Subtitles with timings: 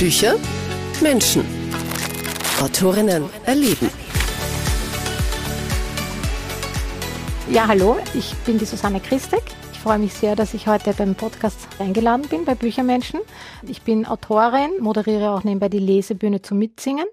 [0.00, 0.36] Bücher,
[1.02, 1.44] Menschen.
[2.58, 3.90] Autorinnen erleben.
[7.50, 9.42] Ja, hallo, ich bin die Susanne Christek.
[9.74, 13.20] Ich freue mich sehr, dass ich heute beim Podcast eingeladen bin bei Büchermenschen.
[13.68, 17.06] Ich bin Autorin, moderiere auch nebenbei die Lesebühne zum Mitsingen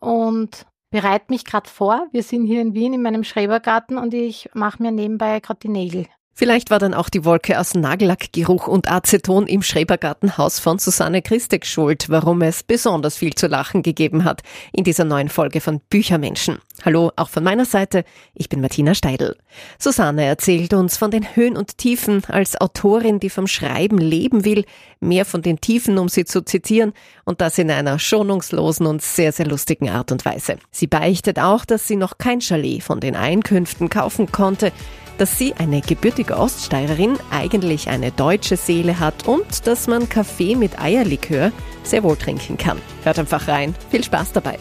[0.00, 2.08] und bereite mich gerade vor.
[2.10, 5.68] Wir sind hier in Wien in meinem Schrebergarten und ich mache mir nebenbei gerade die
[5.68, 6.06] Nägel.
[6.38, 11.66] Vielleicht war dann auch die Wolke aus Nagellackgeruch und Aceton im Schrebergartenhaus von Susanne Christek
[11.66, 16.58] schuld, warum es besonders viel zu lachen gegeben hat in dieser neuen Folge von Büchermenschen.
[16.84, 18.04] Hallo, auch von meiner Seite,
[18.34, 19.36] ich bin Martina Steidl.
[19.80, 24.64] Susanne erzählt uns von den Höhen und Tiefen als Autorin, die vom Schreiben leben will,
[25.00, 26.92] mehr von den Tiefen, um sie zu zitieren,
[27.24, 30.58] und das in einer schonungslosen und sehr, sehr lustigen Art und Weise.
[30.70, 34.70] Sie beichtet auch, dass sie noch kein Chalet von den Einkünften kaufen konnte,
[35.18, 40.80] dass sie, eine gebürtige Oststeirerin, eigentlich eine deutsche Seele hat und dass man Kaffee mit
[40.80, 42.80] Eierlikör sehr wohl trinken kann.
[43.04, 43.74] Hört einfach rein.
[43.90, 44.58] Viel Spaß dabei.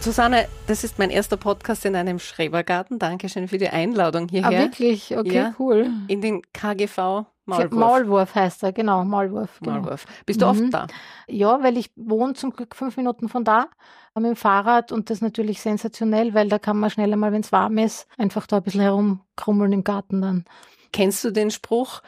[0.00, 2.98] Susanne, das ist mein erster Podcast in einem Schrebergarten.
[2.98, 4.60] Dankeschön für die Einladung hierher.
[4.60, 5.16] Ah, wirklich?
[5.16, 5.88] Okay, ja, cool.
[6.08, 7.72] In den KGV Maulwurf.
[7.72, 9.58] Maulwurf heißt er, genau, Maulwurf.
[9.60, 9.76] Genau.
[9.76, 10.06] Maulwurf.
[10.24, 10.50] Bist du mhm.
[10.50, 10.86] oft da?
[11.28, 13.68] Ja, weil ich wohne zum Glück fünf Minuten von da
[14.14, 17.40] mit dem Fahrrad und das ist natürlich sensationell, weil da kann man schnell einmal, wenn
[17.40, 20.44] es warm ist, einfach da ein bisschen herumkrummeln im Garten dann.
[20.92, 22.02] Kennst du den Spruch,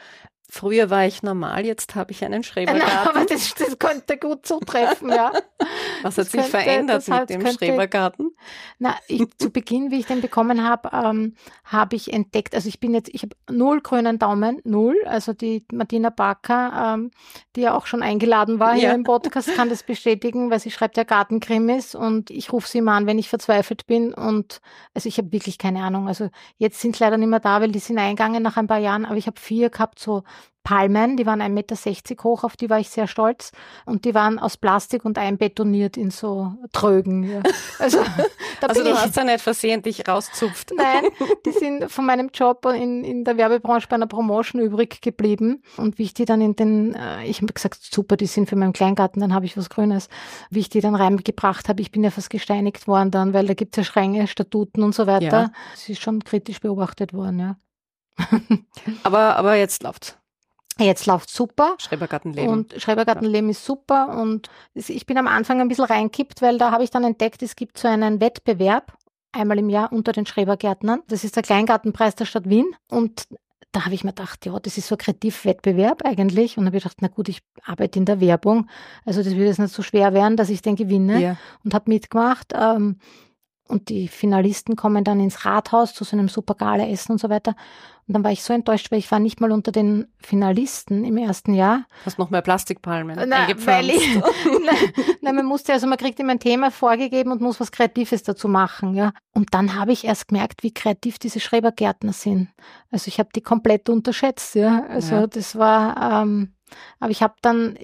[0.49, 3.09] Früher war ich normal, jetzt habe ich einen Schrebergarten.
[3.09, 5.33] aber das, das könnte gut zutreffen, ja.
[6.03, 8.31] Was hat das sich könnte, verändert mit dem könnte, Schrebergarten?
[8.79, 12.79] Na, ich, zu Beginn, wie ich den bekommen habe, ähm, habe ich entdeckt, also ich
[12.79, 14.95] bin jetzt, ich habe null grünen Daumen, null.
[15.05, 17.11] Also die Martina Barker, ähm,
[17.57, 18.79] die ja auch schon eingeladen war ja.
[18.79, 22.77] hier im Podcast, kann das bestätigen, weil sie schreibt ja Gartenkrimis und ich rufe sie
[22.77, 24.61] immer an, wenn ich verzweifelt bin und
[24.93, 26.07] also ich habe wirklich keine Ahnung.
[26.07, 29.05] Also jetzt sind leider nicht mehr da, weil die sind eingegangen nach ein paar Jahren,
[29.05, 30.23] aber ich habe vier gehabt, so
[30.67, 33.53] Palmen, die waren 1,60 Meter hoch, auf die war ich sehr stolz.
[33.85, 37.23] Und die waren aus Plastik und einbetoniert in so Trögen.
[37.23, 37.41] Ja.
[37.79, 37.99] Also,
[38.59, 40.71] da also du ich, hast ja nicht versehentlich rauszupft.
[40.75, 41.11] Nein,
[41.45, 45.61] die sind von meinem Job in, in der Werbebranche bei einer Promotion übrig geblieben.
[45.77, 48.55] Und wie ich die dann in den, äh, ich habe gesagt, super, die sind für
[48.55, 50.09] meinen Kleingarten, dann habe ich was Grünes.
[50.49, 53.53] Wie ich die dann reingebracht habe, ich bin ja fast gesteinigt worden dann, weil da
[53.53, 55.41] gibt es ja Schränke, Statuten und so weiter.
[55.41, 55.51] Ja.
[55.75, 57.57] Sie ist schon kritisch beobachtet worden, ja.
[59.03, 60.17] aber, aber jetzt läuft's.
[60.79, 61.75] Jetzt läuft super.
[61.79, 62.49] Schrebergartenleben.
[62.49, 63.51] Und Schrebergartenleben ja.
[63.51, 64.09] ist super.
[64.19, 67.55] Und ich bin am Anfang ein bisschen reinkippt, weil da habe ich dann entdeckt, es
[67.55, 68.93] gibt so einen Wettbewerb
[69.31, 71.01] einmal im Jahr unter den Schrebergärtnern.
[71.07, 72.75] Das ist der Kleingartenpreis der Stadt Wien.
[72.89, 73.27] Und
[73.71, 76.57] da habe ich mir gedacht, ja, das ist so ein Kreativwettbewerb eigentlich.
[76.57, 78.67] Und habe ich gedacht, na gut, ich arbeite in der Werbung.
[79.05, 81.21] Also das würde jetzt nicht so schwer werden, dass ich den gewinne.
[81.21, 81.37] Ja.
[81.63, 82.53] Und habe mitgemacht.
[82.55, 82.97] Ähm,
[83.67, 87.55] und die Finalisten kommen dann ins Rathaus zu so einem super Gala-Essen und so weiter.
[88.07, 91.17] Und dann war ich so enttäuscht, weil ich war nicht mal unter den Finalisten im
[91.17, 91.83] ersten Jahr.
[92.05, 94.71] Hast noch mehr Plastikpalmen na, weil ich, na,
[95.21, 98.47] na, man musste, also man kriegt immer ein Thema vorgegeben und muss was Kreatives dazu
[98.47, 99.11] machen, ja.
[99.33, 102.47] Und dann habe ich erst gemerkt, wie kreativ diese Schrebergärtner sind.
[102.91, 104.85] Also ich habe die komplett unterschätzt, ja.
[104.89, 105.27] Also ja.
[105.27, 106.53] das war, ähm,
[106.99, 107.77] aber ich habe dann,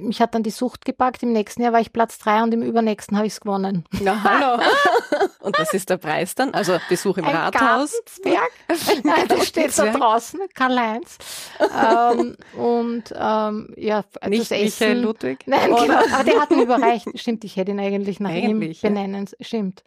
[0.00, 1.22] mich hat dann die Sucht gepackt.
[1.22, 3.84] Im nächsten Jahr war ich Platz drei und im übernächsten habe ich es gewonnen.
[4.00, 4.62] Na hallo.
[5.40, 6.52] und was ist der Preis dann?
[6.54, 7.92] Also Besuch im Ein Rathaus?
[8.24, 11.18] Nein, das steht da draußen, Karl-Heinz.
[11.60, 14.88] ähm, und ähm, ja, Nicht das Essen.
[14.88, 15.38] Michael Ludwig?
[15.46, 15.78] Nein, genau,
[16.14, 17.06] aber der hat ihn überreicht.
[17.18, 19.26] Stimmt, ich hätte ihn eigentlich nach eigentlich, ihm benennen.
[19.38, 19.44] Ja.
[19.44, 19.84] Stimmt.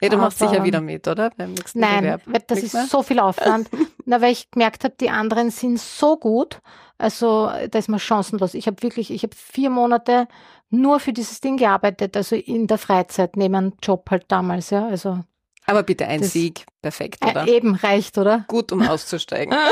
[0.00, 1.30] Ja, du machst sicher wieder mit, oder?
[1.36, 2.46] Beim nächsten Nein, Bewerb.
[2.46, 2.86] das Nicht ist mehr?
[2.86, 3.70] so viel Aufwand.
[4.04, 6.60] Na, weil ich gemerkt habe, die anderen sind so gut.
[6.98, 8.54] Also da ist man chancenlos.
[8.54, 10.28] Ich habe wirklich, ich habe vier Monate
[10.70, 14.86] nur für dieses Ding gearbeitet, also in der Freizeit, neben einem Job halt damals, ja.
[14.86, 15.20] Also
[15.66, 17.46] aber bitte ein Sieg, perfekt, oder?
[17.46, 18.44] Äh, eben reicht, oder?
[18.48, 19.54] Gut, um auszusteigen.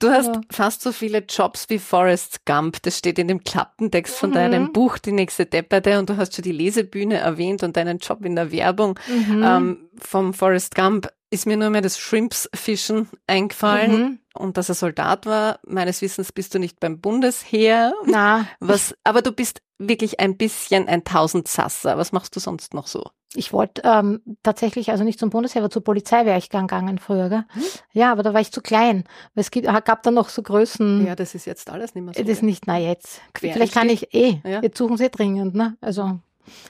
[0.00, 0.40] Du hast ja.
[0.50, 2.82] fast so viele Jobs wie Forrest Gump.
[2.82, 4.34] Das steht in dem Klappentext von mhm.
[4.34, 5.98] deinem Buch, Die nächste Depperte.
[5.98, 9.42] Und du hast schon die Lesebühne erwähnt und deinen Job in der Werbung mhm.
[9.44, 11.08] ähm, vom Forrest Gump.
[11.30, 13.92] Ist mir nur mehr das Shrimps-Fischen eingefallen.
[13.92, 14.18] Mhm.
[14.34, 15.58] Und dass er Soldat war.
[15.66, 17.94] Meines Wissens bist du nicht beim Bundesheer.
[18.06, 18.46] Na.
[18.60, 21.96] Was, aber du bist wirklich ein bisschen ein Tausendsasser.
[21.96, 23.10] Was machst du sonst noch so?
[23.34, 27.28] Ich wollte ähm, tatsächlich, also nicht zum Bundesheer, aber zur Polizei wäre ich gegangen früher.
[27.28, 27.44] Gell?
[27.52, 27.62] Hm?
[27.92, 29.04] Ja, aber da war ich zu klein.
[29.34, 31.06] Weil es gibt, gab dann noch so Größen.
[31.06, 32.22] Ja, das ist jetzt alles nicht mehr so.
[32.22, 33.20] Das ist nicht, na jetzt.
[33.34, 34.40] Quer Vielleicht kann ich eh.
[34.44, 34.62] Ja.
[34.62, 35.76] Jetzt suchen sie dringend, ne?
[35.80, 36.18] Also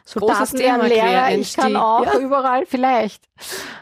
[0.05, 2.19] Soldaten werden Lehrer, ich kann auch ja.
[2.19, 3.25] überall vielleicht.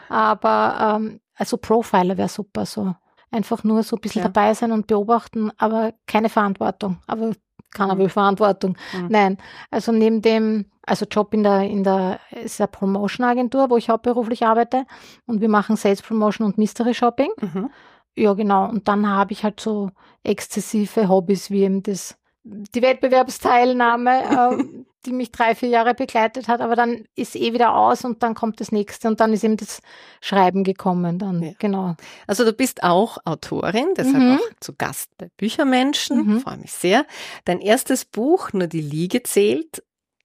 [0.09, 2.95] Aber ähm, also Profiler wäre super, so
[3.31, 4.29] einfach nur so ein bisschen ja.
[4.29, 6.97] dabei sein und beobachten, aber keine Verantwortung.
[7.07, 7.31] Aber
[7.77, 8.09] aber mhm.
[8.09, 8.77] Verantwortung.
[8.93, 9.07] Mhm.
[9.09, 9.37] Nein,
[9.69, 14.45] also neben dem also Job in der, in der, ist eine Promotion-Agentur, wo ich hauptberuflich
[14.45, 14.85] arbeite
[15.27, 17.29] und wir machen Sales Promotion und Mystery Shopping.
[17.39, 17.69] Mhm.
[18.15, 18.67] Ja, genau.
[18.67, 19.91] Und dann habe ich halt so
[20.23, 24.23] exzessive Hobbys wie eben das, die Wettbewerbsteilnahme,
[24.57, 24.63] äh,
[25.05, 28.35] die mich drei, vier Jahre begleitet hat, aber dann ist eh wieder aus und dann
[28.35, 29.81] kommt das nächste und dann ist eben das
[30.21, 31.51] Schreiben gekommen dann, ja.
[31.59, 31.95] genau.
[32.27, 34.35] Also du bist auch Autorin, deshalb mhm.
[34.35, 36.39] auch zu Gast bei Büchermenschen, mhm.
[36.41, 37.05] freue mich sehr.
[37.45, 39.83] Dein erstes Buch, Nur die Liege zählt,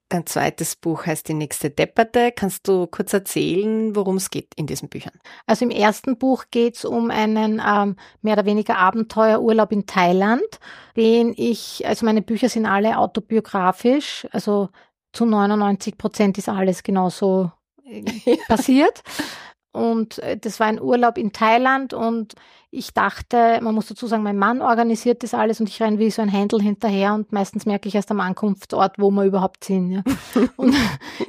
[0.09, 2.31] Dein zweites Buch heißt Die nächste Depperte.
[2.31, 5.13] Kannst du kurz erzählen, worum es geht in diesen Büchern?
[5.47, 10.59] Also im ersten Buch geht es um einen ähm, mehr oder weniger Abenteuerurlaub in Thailand,
[10.95, 14.69] den ich, also meine Bücher sind alle autobiografisch, also
[15.11, 17.51] zu 99 Prozent ist alles genauso
[17.83, 19.01] äh, passiert.
[19.71, 22.35] Und äh, das war ein Urlaub in Thailand und
[22.75, 26.11] ich dachte, man muss dazu sagen, mein Mann organisiert das alles und ich renne wie
[26.11, 29.91] so ein Händel hinterher und meistens merke ich erst am Ankunftsort, wo wir überhaupt sind.
[29.91, 30.03] Ja.
[30.57, 30.75] Und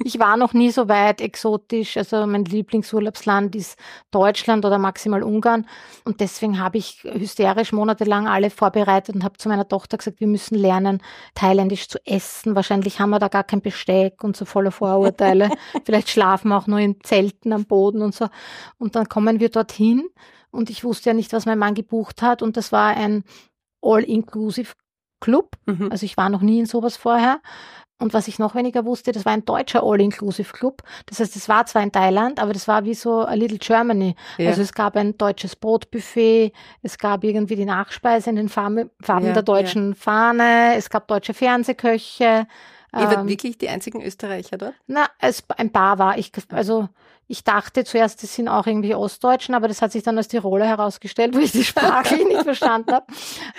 [0.04, 1.96] ich war noch nie so weit exotisch.
[1.96, 3.78] Also mein Lieblingsurlaubsland ist
[4.10, 5.66] Deutschland oder maximal Ungarn.
[6.04, 10.26] Und deswegen habe ich hysterisch monatelang alle vorbereitet und habe zu meiner Tochter gesagt, wir
[10.26, 11.00] müssen lernen,
[11.34, 12.56] thailändisch zu essen.
[12.56, 15.50] Wahrscheinlich haben wir da gar kein Besteck und so voller Vorurteile.
[15.84, 18.26] Vielleicht schlafen wir auch nur in Zelten am Boden und so.
[18.78, 20.08] Und dann kommen wir dorthin
[20.56, 23.25] und ich wusste ja nicht, was mein Mann gebucht hat und das war ein
[23.82, 24.73] All-Inclusive
[25.20, 25.56] Club.
[25.67, 25.91] Mhm.
[25.91, 27.41] Also ich war noch nie in sowas vorher.
[27.99, 30.82] Und was ich noch weniger wusste, das war ein deutscher All-Inclusive Club.
[31.06, 34.14] Das heißt, es war zwar in Thailand, aber das war wie so a little Germany.
[34.37, 34.50] Ja.
[34.50, 39.29] Also es gab ein deutsches Brotbuffet, es gab irgendwie die Nachspeise in den Farben, Farben
[39.29, 39.94] ja, der deutschen ja.
[39.94, 42.47] Fahne, es gab deutsche Fernsehköche.
[42.93, 44.75] Ihr wart ähm, wirklich die einzigen Österreicher dort?
[44.87, 46.88] Na, es, ein paar war ich, also
[47.28, 50.67] ich dachte zuerst, das sind auch irgendwie Ostdeutschen, aber das hat sich dann als Tiroler
[50.67, 53.06] herausgestellt, wo ich die Sprache nicht verstanden habe.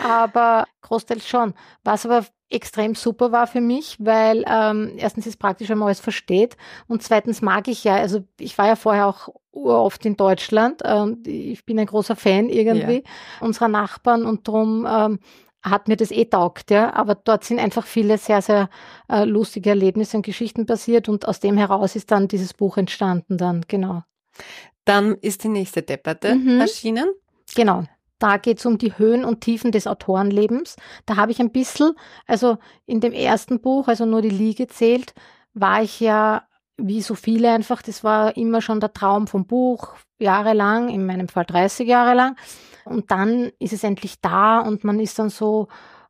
[0.04, 1.54] Aber großteils schon.
[1.84, 6.00] Was aber extrem super war für mich, weil ähm, erstens ist praktisch, wenn man alles
[6.00, 6.56] versteht
[6.88, 11.22] und zweitens mag ich ja, also ich war ja vorher auch oft in Deutschland, ähm,
[11.26, 13.12] ich bin ein großer Fan irgendwie ja.
[13.42, 15.20] unserer Nachbarn und drum ähm,
[15.70, 16.94] hat mir das eh taugt, ja.
[16.94, 18.70] Aber dort sind einfach viele sehr, sehr
[19.10, 23.38] äh, lustige Erlebnisse und Geschichten passiert und aus dem heraus ist dann dieses Buch entstanden
[23.38, 24.04] dann, genau.
[24.86, 26.62] Dann ist die nächste Debatte mhm.
[26.62, 27.12] erschienen.
[27.56, 27.84] Genau.
[28.20, 30.76] Da geht es um die Höhen und Tiefen des Autorenlebens.
[31.06, 31.92] Da habe ich ein bisschen,
[32.26, 35.14] also in dem ersten Buch, also nur die Liege zählt,
[35.54, 36.48] war ich ja
[36.78, 41.28] wie so viele einfach, das war immer schon der Traum vom Buch, jahrelang, in meinem
[41.28, 42.36] Fall 30 Jahre lang.
[42.88, 45.68] Und dann ist es endlich da und man ist dann so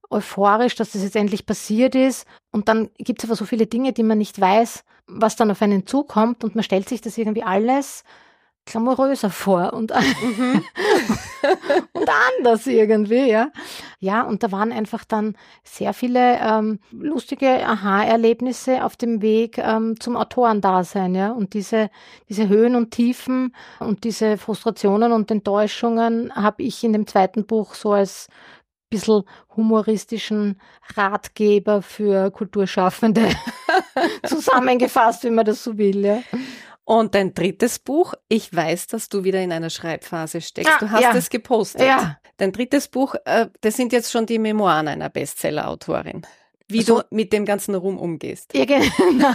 [0.09, 2.25] euphorisch, dass das jetzt endlich passiert ist.
[2.51, 5.62] Und dann gibt es aber so viele Dinge, die man nicht weiß, was dann auf
[5.62, 6.44] einen zukommt.
[6.44, 8.03] Und man stellt sich das irgendwie alles
[8.68, 10.64] glamouröser vor und, mhm.
[11.94, 13.50] und anders irgendwie, ja.
[14.00, 20.00] Ja, und da waren einfach dann sehr viele ähm, lustige Aha-Erlebnisse auf dem Weg ähm,
[20.00, 21.31] zum Autorendasein, ja.
[21.31, 21.90] Und diese,
[22.30, 27.74] diese Höhen und Tiefen und diese Frustrationen und Enttäuschungen habe ich in dem zweiten Buch
[27.74, 28.28] so als
[28.90, 29.24] bisschen
[29.56, 30.60] humoristischen
[30.96, 33.30] Ratgeber für Kulturschaffende
[34.25, 36.06] zusammengefasst, wie man das so will.
[36.06, 36.19] Ja.
[36.88, 40.72] Und dein drittes Buch, ich weiß, dass du wieder in einer Schreibphase steckst.
[40.74, 41.16] Ah, du hast ja.
[41.16, 41.81] es gepostet.
[41.81, 42.18] Ja.
[42.38, 46.22] Dein drittes Buch, äh, das sind jetzt schon die Memoiren einer Bestseller-Autorin.
[46.69, 48.54] Wie also, du mit dem ganzen Ruhm umgehst.
[48.54, 48.86] Ja, genau.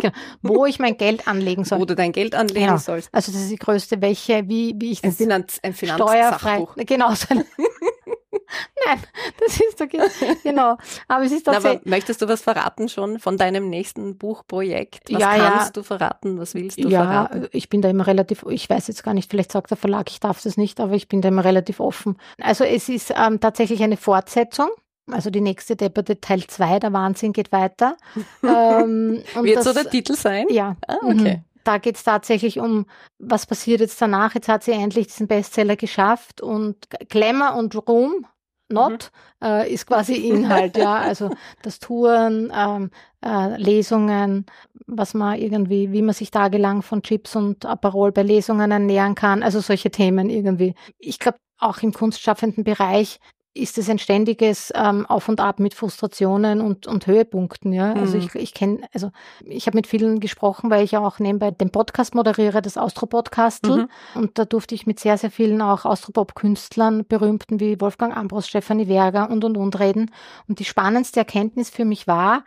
[0.00, 0.14] genau.
[0.42, 1.80] Wo ich mein Geld anlegen soll.
[1.80, 2.78] Wo du dein Geld anlegen genau.
[2.78, 3.08] sollst.
[3.12, 6.76] Also das ist die größte, welche, wie, wie ich das ein, Finanz, ein Finanzsachbuch.
[6.76, 7.12] Genau.
[7.16, 7.34] So
[8.86, 9.00] Nein,
[9.40, 10.00] das ist okay.
[10.42, 10.76] Genau.
[11.08, 11.80] Aber es ist tatsächlich.
[11.80, 15.12] Aber möchtest du was verraten schon von deinem nächsten Buchprojekt?
[15.12, 15.72] Was ja, kannst ja.
[15.72, 16.38] du verraten?
[16.38, 17.42] Was willst du ja, verraten?
[17.42, 20.10] Ja, ich bin da immer relativ, ich weiß jetzt gar nicht, vielleicht sagt der Verlag,
[20.10, 22.16] ich darf das nicht, aber ich bin da immer relativ offen.
[22.40, 24.68] Also es ist ähm, tatsächlich eine Fortsetzung.
[25.10, 27.96] Also die nächste Debatte Teil 2, der Wahnsinn geht weiter.
[28.42, 30.46] ähm, Wird das, so der Titel sein?
[30.48, 30.76] Ja.
[30.86, 31.36] Ah, okay.
[31.36, 32.86] Mhm da geht es tatsächlich um,
[33.18, 34.34] was passiert jetzt danach.
[34.34, 36.76] Jetzt hat sie endlich diesen Bestseller geschafft und
[37.08, 38.26] Glamour und Ruhm
[38.68, 39.46] Not mhm.
[39.46, 40.94] äh, ist quasi Inhalt, ja.
[41.02, 41.30] Also
[41.62, 42.90] das Touren, ähm,
[43.24, 44.46] äh, Lesungen,
[44.86, 49.42] was man irgendwie, wie man sich tagelang von Chips und Aperol bei Lesungen ernähren kann,
[49.42, 50.74] also solche Themen irgendwie.
[50.98, 53.18] Ich glaube, auch im kunstschaffenden Bereich
[53.54, 57.72] ist es ein ständiges ähm, Auf und Ab mit Frustrationen und, und Höhepunkten.
[57.72, 57.92] Ja?
[57.92, 58.24] Also mhm.
[58.24, 59.12] ich, ich kenne, also
[59.44, 63.82] ich habe mit vielen gesprochen, weil ich ja auch nebenbei den Podcast moderiere, das Austro-Podcastel.
[63.82, 63.88] Mhm.
[64.14, 68.88] Und da durfte ich mit sehr, sehr vielen auch Austropop-Künstlern, berühmten wie Wolfgang Ambros, Stefanie
[68.88, 70.10] Werger und und und reden.
[70.48, 72.44] Und die spannendste Erkenntnis für mich war,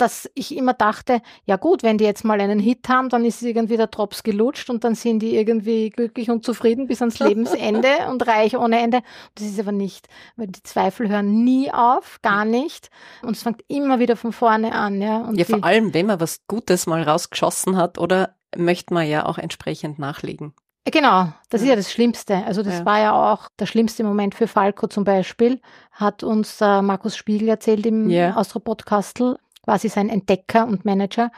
[0.00, 3.42] dass ich immer dachte, ja gut, wenn die jetzt mal einen Hit haben, dann ist
[3.42, 7.88] irgendwie der Drops gelutscht und dann sind die irgendwie glücklich und zufrieden bis ans Lebensende
[8.08, 9.02] und reich ohne Ende.
[9.34, 12.90] Das ist aber nicht, weil die Zweifel hören nie auf, gar nicht.
[13.22, 15.02] Und es fängt immer wieder von vorne an.
[15.02, 19.06] Ja, und ja vor allem, wenn man was Gutes mal rausgeschossen hat oder möchte man
[19.06, 20.54] ja auch entsprechend nachlegen.
[20.90, 22.36] Genau, das ist ja das Schlimmste.
[22.46, 22.84] Also das Ja.
[22.86, 25.60] war ja auch der schlimmste Moment für Falco zum Beispiel,
[25.92, 28.34] hat uns äh, Markus Spiegel erzählt im Ja.
[28.36, 31.30] Austro-Podcastel, quasi sein Entdecker und Manager.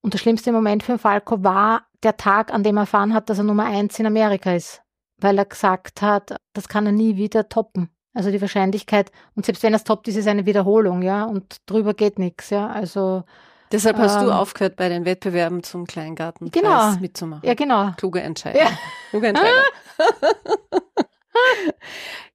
[0.00, 3.38] Und der schlimmste Moment für Falco war der Tag, an dem er erfahren hat, dass
[3.38, 4.82] er Nummer eins in Amerika ist.
[5.18, 7.90] Weil er gesagt hat, das kann er nie wieder toppen.
[8.12, 11.58] Also die Wahrscheinlichkeit, und selbst wenn er es toppt, ist es eine Wiederholung, ja, und
[11.66, 12.66] drüber geht nichts, ja.
[12.66, 13.22] Also,
[13.70, 16.90] Deshalb hast du Ähm, aufgehört, bei den Wettbewerben zum Kleingarten Genau.
[17.00, 17.46] mitzumachen.
[17.46, 17.92] ja genau.
[17.96, 18.62] Kluge Entscheidung.
[18.62, 18.70] Ja.
[19.10, 19.62] Kluge Entscheidung.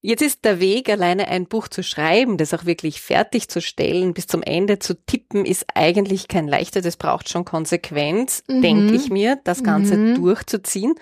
[0.03, 4.41] Jetzt ist der Weg, alleine ein Buch zu schreiben, das auch wirklich fertigzustellen, bis zum
[4.41, 6.81] Ende zu tippen, ist eigentlich kein leichter.
[6.81, 8.62] Das braucht schon Konsequenz, Mhm.
[8.62, 10.15] denke ich mir, das Ganze Mhm.
[10.15, 10.96] durchzuziehen.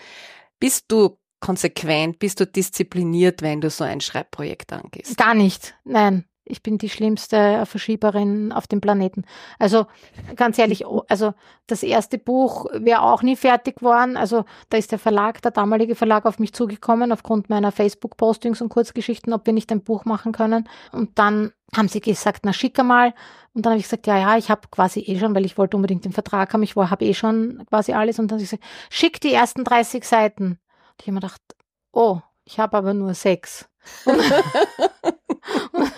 [0.60, 5.16] Bist du konsequent, bist du diszipliniert, wenn du so ein Schreibprojekt angehst?
[5.18, 5.76] Gar nicht.
[5.86, 6.26] Nein.
[6.50, 9.24] Ich bin die schlimmste Verschieberin auf dem Planeten.
[9.60, 9.86] Also
[10.36, 11.34] ganz ehrlich, also
[11.68, 14.18] das erste Buch wäre auch nie fertig geworden.
[14.18, 18.70] Also da ist der Verlag, der damalige Verlag auf mich zugekommen aufgrund meiner Facebook-Postings und
[18.70, 20.68] Kurzgeschichten, ob wir nicht ein Buch machen können.
[20.92, 23.14] Und dann haben sie gesagt, na schick mal.
[23.54, 25.78] Und dann habe ich gesagt, ja, ja, ich habe quasi eh schon, weil ich wollte
[25.78, 28.20] unbedingt den Vertrag haben, ich habe eh schon quasi alles.
[28.20, 30.44] Und dann habe ich gesagt, schick die ersten 30 Seiten.
[30.44, 30.60] Und
[31.00, 31.42] ich habe mir gedacht,
[31.92, 33.70] oh, ich habe aber nur sechs.
[34.06, 34.20] Und,
[35.72, 35.92] und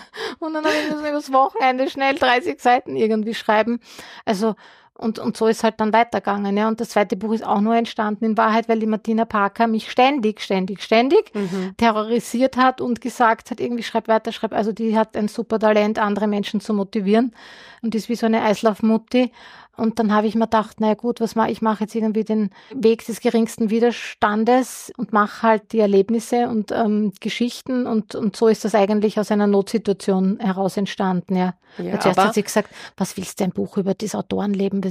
[0.54, 3.80] dann habe ich müssen übers Wochenende schnell 30 Seiten irgendwie schreiben.
[4.24, 4.54] Also,
[4.94, 6.56] und, und so ist halt dann weitergegangen.
[6.56, 6.68] Ja.
[6.68, 9.90] Und das zweite Buch ist auch nur entstanden in Wahrheit, weil die Martina Parker mich
[9.90, 11.74] ständig, ständig, ständig Mhm.
[11.76, 14.52] terrorisiert hat und gesagt hat, irgendwie schreib weiter, schreib.
[14.52, 17.34] Also die hat ein super Talent, andere Menschen zu motivieren
[17.82, 19.32] und ist wie so eine Eislaufmutti.
[19.76, 21.62] Und dann habe ich mir gedacht, naja gut, was mache ich?
[21.62, 27.12] Mache jetzt irgendwie den Weg des geringsten Widerstandes und mache halt die Erlebnisse und ähm,
[27.20, 31.54] Geschichten und, und so ist das eigentlich aus einer Notsituation heraus entstanden, ja.
[31.78, 34.82] Ja, Zuerst hat sie gesagt, was willst du ein Buch über das Autorenleben?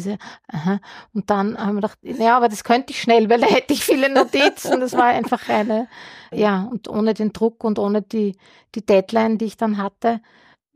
[0.47, 0.79] Aha.
[1.13, 3.83] Und dann haben wir gedacht, ja, aber das könnte ich schnell, weil da hätte ich
[3.85, 4.79] viele Notizen.
[4.79, 5.87] Das war einfach eine,
[6.33, 8.35] ja, und ohne den Druck und ohne die,
[8.73, 10.21] die Deadline, die ich dann hatte.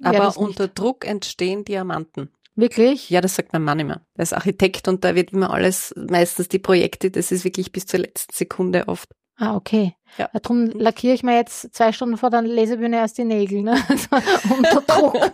[0.03, 2.29] aber das nicht- unter Druck entstehen Diamanten.
[2.55, 3.09] Wirklich?
[3.09, 4.01] Ja, das sagt mein Mann immer.
[4.15, 7.85] Er ist Architekt und da wird immer alles, meistens die Projekte, das ist wirklich bis
[7.85, 9.09] zur letzten Sekunde oft.
[9.37, 9.95] Ah, okay.
[10.17, 10.29] Ja.
[10.33, 13.73] Darum lackiere ich mir jetzt zwei Stunden vor der Lesebühne erst die Nägel, ne?
[14.09, 15.17] Also, unter Druck.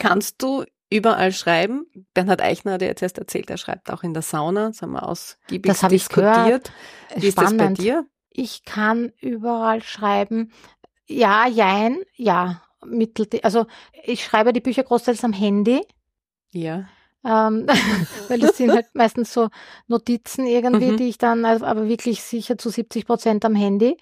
[0.00, 1.86] Kannst du überall schreiben?
[2.12, 4.92] Bernhard Eichner hat ja jetzt erst erzählt, er schreibt auch in der Sauna, das haben
[4.92, 6.72] wir ausgiebig Das hab ich diskutiert.
[7.14, 7.78] Wie ist das bei Spannend.
[7.78, 8.04] dir?
[8.30, 10.50] Ich kann überall schreiben.
[11.06, 12.62] Ja, jein, ja.
[12.88, 13.66] Mittel, also
[14.04, 15.80] ich schreibe die Bücher großteils am Handy,
[16.52, 16.88] Ja.
[17.24, 17.66] ähm,
[18.28, 19.48] weil das sind halt meistens so
[19.88, 20.96] Notizen irgendwie, Mhm.
[20.96, 23.96] die ich dann, also, aber wirklich sicher zu 70 Prozent am Handy.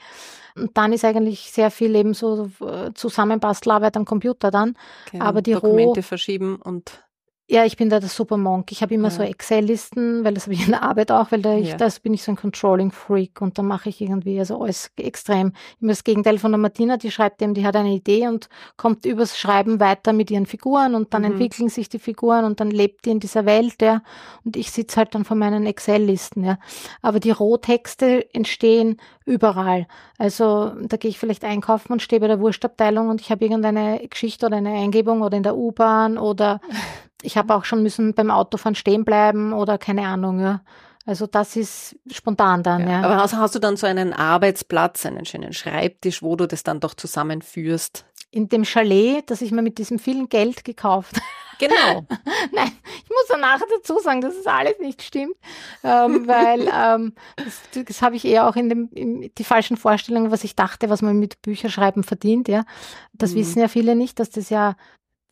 [0.57, 4.77] Und dann ist eigentlich sehr viel eben so äh, Zusammenbastelarbeit am Computer dann.
[5.09, 7.03] Okay, Aber die Dokumente Roh- verschieben und
[7.47, 8.73] Ja, ich bin da der Supermonk.
[8.73, 9.29] Ich habe immer so Ja.
[9.29, 11.77] Excel-Listen, weil das habe ich in der Arbeit auch, weil da ich, Ja.
[11.77, 15.53] das bin ich so ein Controlling-Freak und da mache ich irgendwie also alles extrem.
[15.79, 18.49] Immer das Gegenteil von der Martina, die schreibt eben, die hat eine Idee und
[18.79, 21.33] kommt übers Schreiben weiter mit ihren Figuren und dann Mhm.
[21.33, 24.03] entwickeln sich die Figuren und dann lebt die in dieser Welt, ja.
[24.47, 26.59] Und ich sitze halt dann vor meinen Excel-Listen, ja.
[27.03, 28.97] Aber die Rohtexte entstehen
[29.27, 29.87] überall.
[30.17, 34.01] Also da gehe ich vielleicht einkaufen und stehe bei der Wurstabteilung und ich habe irgendeine
[34.09, 36.61] Geschichte oder eine Eingebung oder in der U-Bahn oder
[37.25, 40.61] ich habe auch schon müssen beim Autofahren stehen bleiben oder keine Ahnung, ja.
[41.07, 43.01] Also das ist spontan dann, ja.
[43.01, 43.03] Ja.
[43.03, 46.81] Aber hast, hast du dann so einen Arbeitsplatz, einen schönen Schreibtisch, wo du das dann
[46.81, 48.07] doch zusammenführst?
[48.31, 51.21] In dem Chalet, das ich mir mit diesem vielen Geld gekauft
[51.61, 52.05] Genau.
[52.53, 52.73] Nein,
[53.05, 55.37] ich muss dann nachher dazu sagen, dass es alles nicht stimmt,
[55.85, 60.33] ähm, weil ähm, das, das habe ich eher auch in dem in die falschen Vorstellungen,
[60.33, 62.65] was ich dachte, was man mit Bücherschreiben verdient, ja.
[63.13, 63.37] Das Mhm.
[63.37, 64.75] wissen ja viele nicht, dass das ja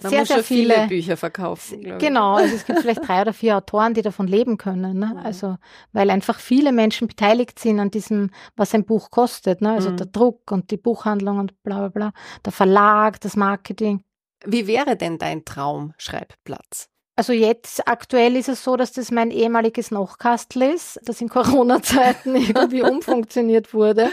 [0.03, 1.99] Man sehr, sehr viele, viele Bücher verkaufen.
[1.99, 4.99] Genau, also es gibt vielleicht drei oder vier Autoren, die davon leben können.
[4.99, 5.07] Ne?
[5.15, 5.17] Mhm.
[5.19, 5.57] Also,
[5.93, 9.61] weil einfach viele Menschen beteiligt sind an diesem, was ein Buch kostet.
[9.61, 9.71] Ne?
[9.73, 9.97] Also Mhm.
[9.97, 12.13] der Druck und die Buchhandlung und bla bla bla,
[12.45, 14.03] der Verlag, das Marketing.
[14.45, 16.89] Wie wäre denn dein Traumschreibplatz?
[17.15, 22.35] Also jetzt aktuell ist es so, dass das mein ehemaliges Nochkastel ist, das in Corona-Zeiten
[22.37, 24.11] irgendwie umfunktioniert wurde.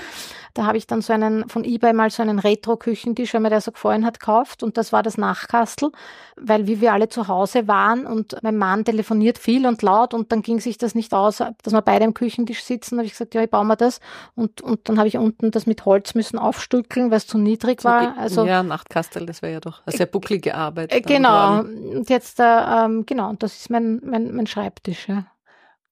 [0.60, 3.62] Da habe ich dann so einen von eBay mal so einen Retro-Küchentisch, weil mir der
[3.62, 5.90] so gefallen hat, gekauft und das war das Nachkastel,
[6.36, 10.34] weil wie wir alle zu Hause waren und mein Mann telefoniert viel und laut und
[10.34, 13.36] dann ging sich das nicht aus, dass wir beide am Küchentisch sitzen, habe ich gesagt,
[13.36, 14.02] ja, ich baue mir das
[14.36, 17.86] und, und dann habe ich unten das mit Holz müssen aufstückeln, weil es zu niedrig
[17.86, 18.18] war.
[18.18, 20.92] Also ja, Nachtkastel, das wäre ja doch eine sehr bucklige Arbeit.
[20.92, 25.26] äh, genau, und jetzt, äh, ähm, genau, und das ist mein, mein, mein Schreibtisch, ja.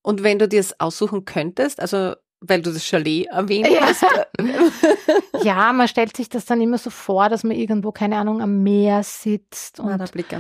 [0.02, 3.82] Und wenn du dir es aussuchen könntest, also weil du das Chalet erwähnt ja.
[3.82, 4.06] hast.
[5.44, 8.62] ja, man stellt sich das dann immer so vor, dass man irgendwo, keine Ahnung, am
[8.64, 9.98] Meer sitzt und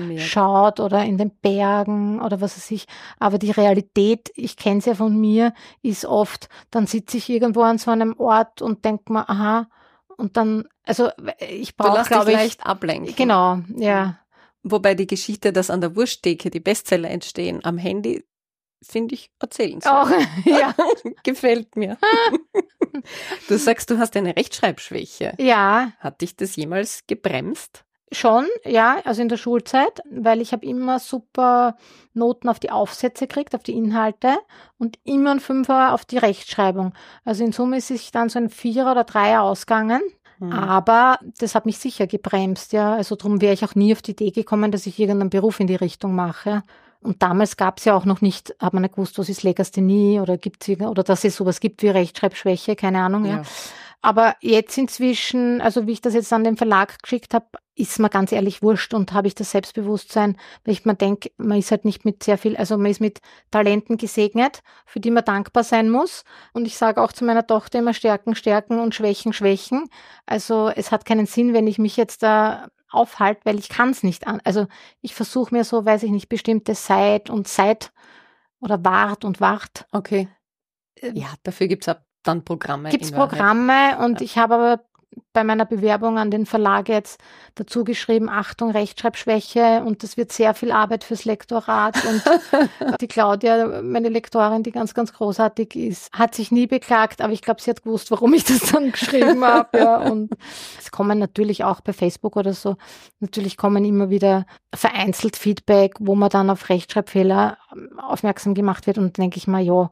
[0.07, 0.19] Meer.
[0.19, 2.85] schaut oder in den Bergen oder was weiß ich.
[3.19, 7.61] Aber die Realität, ich kenne es ja von mir, ist oft, dann sitze ich irgendwo
[7.61, 9.67] an so einem Ort und denke mir, aha,
[10.17, 13.15] und dann, also ich brauche, glaube ich, leicht ablenken.
[13.15, 14.19] Genau, ja.
[14.63, 18.25] Wobei die Geschichte, dass an der Wursttheke die Bestseller entstehen, am Handy
[18.81, 19.93] finde ich erzählenswert.
[19.93, 20.09] Auch,
[20.45, 20.73] ja.
[21.23, 21.97] Gefällt mir.
[23.47, 25.33] du sagst, du hast eine Rechtschreibschwäche.
[25.39, 25.91] Ja.
[25.99, 27.83] Hat dich das jemals gebremst?
[28.13, 31.75] Schon, ja, also in der Schulzeit, weil ich habe immer super
[32.13, 34.37] Noten auf die Aufsätze gekriegt, auf die Inhalte
[34.77, 36.93] und immer ein Fünfer auf die Rechtschreibung.
[37.25, 40.01] Also in Summe ist ich dann so ein Vierer oder Dreier ausgegangen.
[40.39, 40.53] Mhm.
[40.53, 42.93] Aber das hat mich sicher gebremst, ja.
[42.93, 45.67] Also darum wäre ich auch nie auf die Idee gekommen, dass ich irgendeinen Beruf in
[45.67, 46.63] die Richtung mache.
[47.01, 50.19] Und damals gab es ja auch noch nicht, hat man nicht gewusst, was ist Legasthenie
[50.19, 53.37] oder gibt's oder dass es sowas gibt wie Rechtschreibschwäche, keine Ahnung, ja.
[53.37, 53.43] ja.
[54.01, 58.09] Aber jetzt inzwischen, also wie ich das jetzt an den Verlag geschickt habe, ist mir
[58.09, 61.83] ganz ehrlich wurscht und habe ich das Selbstbewusstsein, weil ich mir denke, man ist halt
[61.83, 63.19] nicht mit sehr viel, also man ist mit
[63.51, 66.23] Talenten gesegnet, für die man dankbar sein muss.
[66.53, 69.89] Und ich sage auch zu meiner Tochter immer Stärken, Stärken und Schwächen, Schwächen.
[70.25, 74.03] Also es hat keinen Sinn, wenn ich mich jetzt da aufhalte, weil ich kann es
[74.03, 74.41] nicht an.
[74.43, 74.67] Also
[75.01, 77.91] ich versuche mir so, weiß ich nicht, bestimmte Zeit und Zeit
[78.59, 79.85] oder Wart und Wart.
[79.91, 80.29] Okay.
[80.95, 82.89] Äh, ja, dafür gibt es dann Programme.
[82.89, 84.25] Gibt es Programme und ja.
[84.25, 84.83] ich habe aber
[85.33, 87.19] bei meiner Bewerbung an den Verlag jetzt
[87.55, 91.97] dazu geschrieben, Achtung, Rechtschreibschwäche und das wird sehr viel Arbeit fürs Lektorat.
[92.05, 92.23] Und
[93.01, 97.41] die Claudia, meine Lektorin, die ganz, ganz großartig ist, hat sich nie beklagt, aber ich
[97.41, 99.77] glaube, sie hat gewusst, warum ich das dann geschrieben habe.
[99.77, 99.97] Ja.
[99.97, 100.31] Und
[100.79, 102.75] es kommen natürlich auch bei Facebook oder so,
[103.19, 107.57] natürlich kommen immer wieder vereinzelt Feedback, wo man dann auf Rechtschreibfehler
[107.97, 109.89] aufmerksam gemacht wird und denke ich mal, ja,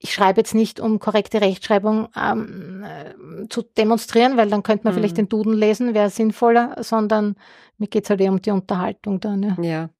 [0.00, 4.94] ich schreibe jetzt nicht, um korrekte Rechtschreibung ähm, äh, zu demonstrieren, weil dann könnte man
[4.94, 4.98] mhm.
[4.98, 7.34] vielleicht den Duden lesen, wäre sinnvoller, sondern
[7.78, 9.42] mir geht's halt eher um die Unterhaltung dann.
[9.42, 9.56] Ja.
[9.62, 9.90] ja.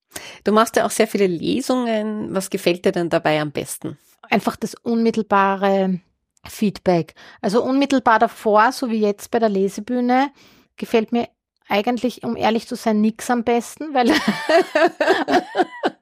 [0.44, 2.32] Du machst ja auch sehr viele Lesungen.
[2.32, 3.98] Was gefällt dir denn dabei am besten?
[4.22, 6.00] Einfach das unmittelbare
[6.44, 7.14] Feedback.
[7.40, 10.30] Also unmittelbar davor, so wie jetzt bei der Lesebühne,
[10.76, 11.28] gefällt mir
[11.68, 14.08] eigentlich, um ehrlich zu sein, nix am besten, weil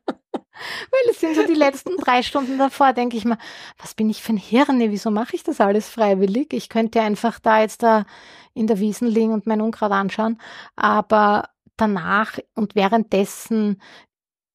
[0.90, 3.38] Weil es sind so die letzten drei Stunden davor, denke ich mir,
[3.79, 4.90] was bin ich für ein Hirne?
[4.90, 6.53] Wieso mache ich das alles freiwillig?
[6.53, 8.05] Ich könnte einfach da jetzt da
[8.55, 10.40] in der Wiesen liegen und mein Unkraut anschauen.
[10.77, 13.81] Aber danach und währenddessen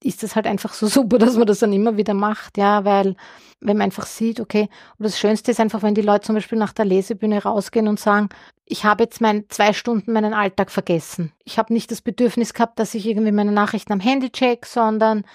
[0.03, 3.15] ist das halt einfach so super, dass man das dann immer wieder macht, ja, weil
[3.59, 6.57] wenn man einfach sieht, okay, und das Schönste ist einfach, wenn die Leute zum Beispiel
[6.57, 8.29] nach der Lesebühne rausgehen und sagen,
[8.65, 11.31] ich habe jetzt mein zwei Stunden meinen Alltag vergessen.
[11.43, 15.25] Ich habe nicht das Bedürfnis gehabt, dass ich irgendwie meine Nachrichten am Handy check, sondern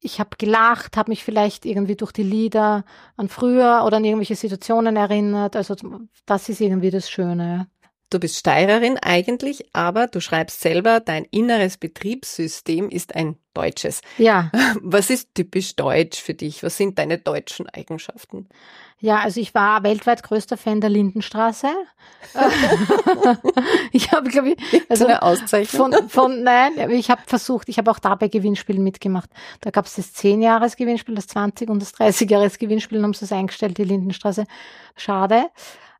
[0.00, 2.84] ich habe gelacht, habe mich vielleicht irgendwie durch die Lieder
[3.16, 5.56] an früher oder an irgendwelche Situationen erinnert.
[5.56, 5.76] Also
[6.26, 7.68] das ist irgendwie das Schöne.
[8.10, 14.00] Du bist Steirerin eigentlich, aber du schreibst selber, dein inneres Betriebssystem ist ein deutsches.
[14.18, 14.50] Ja.
[14.82, 16.64] Was ist typisch deutsch für dich?
[16.64, 18.48] Was sind deine deutschen Eigenschaften?
[18.98, 21.68] Ja, also ich war weltweit größter Fan der Lindenstraße.
[23.92, 24.56] ich habe, glaube ich,
[24.90, 25.92] also eine Auszeichnung.
[25.92, 29.30] Von, von nein, ich habe versucht, ich habe auch dabei Gewinnspielen mitgemacht.
[29.60, 33.84] Da gab es das 10-Jahres-Gewinnspiel, das 20 und das 30-Jahres-Gewinnspiel, haben sie es eingestellt, die
[33.84, 34.46] Lindenstraße.
[34.96, 35.46] Schade.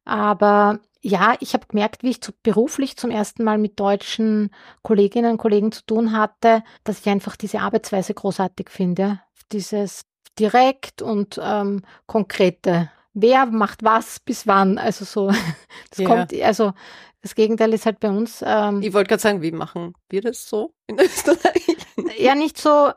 [0.05, 4.50] Aber ja, ich habe gemerkt, wie ich zu, beruflich zum ersten Mal mit deutschen
[4.82, 9.20] Kolleginnen und Kollegen zu tun hatte, dass ich einfach diese Arbeitsweise großartig finde.
[9.52, 10.02] Dieses
[10.38, 12.90] direkt und ähm, konkrete.
[13.14, 14.78] Wer macht was bis wann?
[14.78, 15.28] Also so,
[15.90, 16.06] das ja.
[16.06, 16.72] kommt, also
[17.22, 18.42] das Gegenteil ist halt bei uns.
[18.46, 21.76] Ähm, ich wollte gerade sagen, wie machen wir das so in Österreich?
[22.18, 22.90] Ja, nicht so,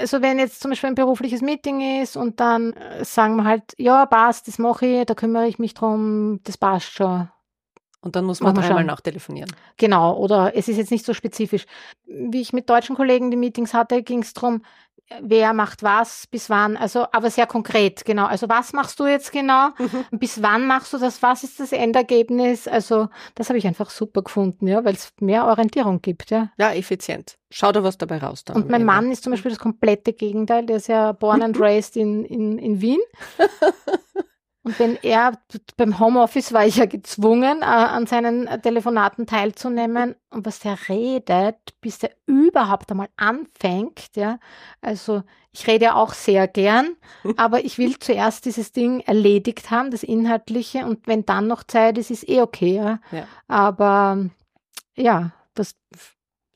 [0.00, 3.74] also wenn jetzt zum Beispiel ein berufliches Meeting ist und dann äh, sagen wir halt,
[3.76, 7.28] ja, passt, das mache ich, da kümmere ich mich drum, das passt schon.
[8.00, 9.50] Und dann muss man dreimal nachtelefonieren.
[9.76, 11.66] Genau, oder es ist jetzt nicht so spezifisch.
[12.06, 14.62] Wie ich mit deutschen Kollegen die Meetings hatte, ging es darum,
[15.20, 18.26] wer macht was, bis wann, also aber sehr konkret, genau.
[18.26, 19.68] Also was machst du jetzt genau?
[19.78, 20.18] Mhm.
[20.18, 21.22] Bis wann machst du das?
[21.22, 22.68] Was ist das Endergebnis?
[22.68, 26.50] Also das habe ich einfach super gefunden, ja, weil es mehr Orientierung gibt, ja.
[26.58, 27.38] Ja, effizient.
[27.50, 28.44] Schau da was dabei raus.
[28.44, 30.66] Dann Und mein Mann ist zum Beispiel das komplette Gegenteil.
[30.66, 33.00] Der ist ja born and raised in, in, in Wien.
[34.68, 35.32] Und wenn er
[35.78, 40.14] beim Homeoffice war ich ja gezwungen, äh, an seinen Telefonaten teilzunehmen.
[40.28, 44.38] Und was der redet, bis der überhaupt einmal anfängt, ja.
[44.82, 46.96] Also ich rede ja auch sehr gern,
[47.38, 50.84] aber ich will zuerst dieses Ding erledigt haben, das Inhaltliche.
[50.84, 53.00] Und wenn dann noch Zeit ist, ist eh okay, ja.
[53.10, 53.26] ja.
[53.46, 54.18] Aber
[54.96, 55.76] ja, das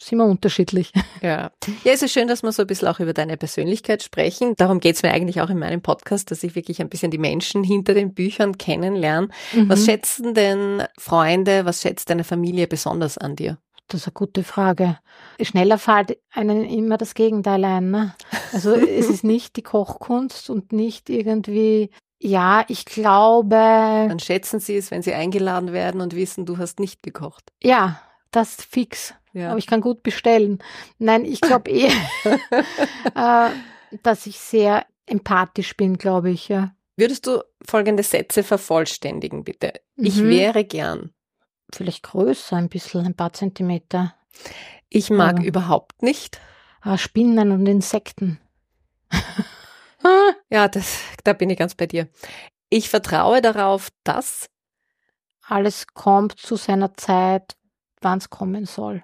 [0.02, 0.92] ist immer unterschiedlich.
[1.22, 1.52] Ja.
[1.84, 4.54] ja, es ist schön, dass wir so ein bisschen auch über deine Persönlichkeit sprechen.
[4.56, 7.18] Darum geht es mir eigentlich auch in meinem Podcast, dass ich wirklich ein bisschen die
[7.18, 9.28] Menschen hinter den Büchern kennenlerne.
[9.52, 9.68] Mhm.
[9.68, 13.58] Was schätzen denn Freunde, was schätzt deine Familie besonders an dir?
[13.86, 14.98] Das ist eine gute Frage.
[15.40, 17.92] Schneller fällt einem immer das Gegenteil ein.
[17.92, 18.14] Ne?
[18.52, 23.54] Also es ist nicht die Kochkunst und nicht irgendwie, ja, ich glaube.
[23.54, 27.52] Dann schätzen sie es, wenn sie eingeladen werden und wissen, du hast nicht gekocht.
[27.62, 28.00] Ja,
[28.32, 29.14] das fix.
[29.32, 29.50] Ja.
[29.50, 30.58] Aber ich kann gut bestellen.
[30.98, 31.92] Nein, ich glaube eher,
[33.14, 33.50] äh,
[34.02, 36.48] dass ich sehr empathisch bin, glaube ich.
[36.48, 36.74] Ja.
[36.96, 39.72] Würdest du folgende Sätze vervollständigen, bitte?
[39.96, 40.06] Mhm.
[40.06, 41.12] Ich wäre gern.
[41.72, 44.14] Vielleicht größer, ein bisschen, ein paar Zentimeter.
[44.88, 46.38] Ich mag Aber, überhaupt nicht.
[46.82, 48.38] Ah, Spinnen und Insekten.
[50.50, 52.08] ja, das, da bin ich ganz bei dir.
[52.68, 54.50] Ich vertraue darauf, dass
[55.42, 57.56] alles kommt zu seiner Zeit,
[58.00, 59.02] wann es kommen soll.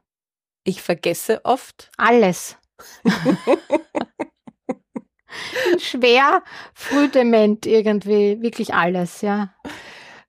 [0.69, 1.91] Ich vergesse oft.
[1.97, 2.59] Alles.
[5.79, 6.43] Schwer
[6.75, 9.55] frühdement irgendwie, wirklich alles, ja.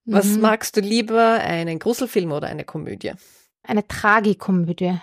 [0.06, 0.40] Was mhm.
[0.40, 3.12] magst du lieber, einen Gruselfilm oder eine Komödie?
[3.64, 5.02] Eine Tragikomödie.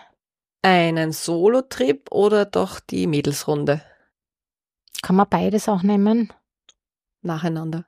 [0.62, 3.82] Einen Solotrip oder doch die Mädelsrunde?
[5.02, 6.32] Kann man beides auch nehmen?
[7.20, 7.84] Nacheinander.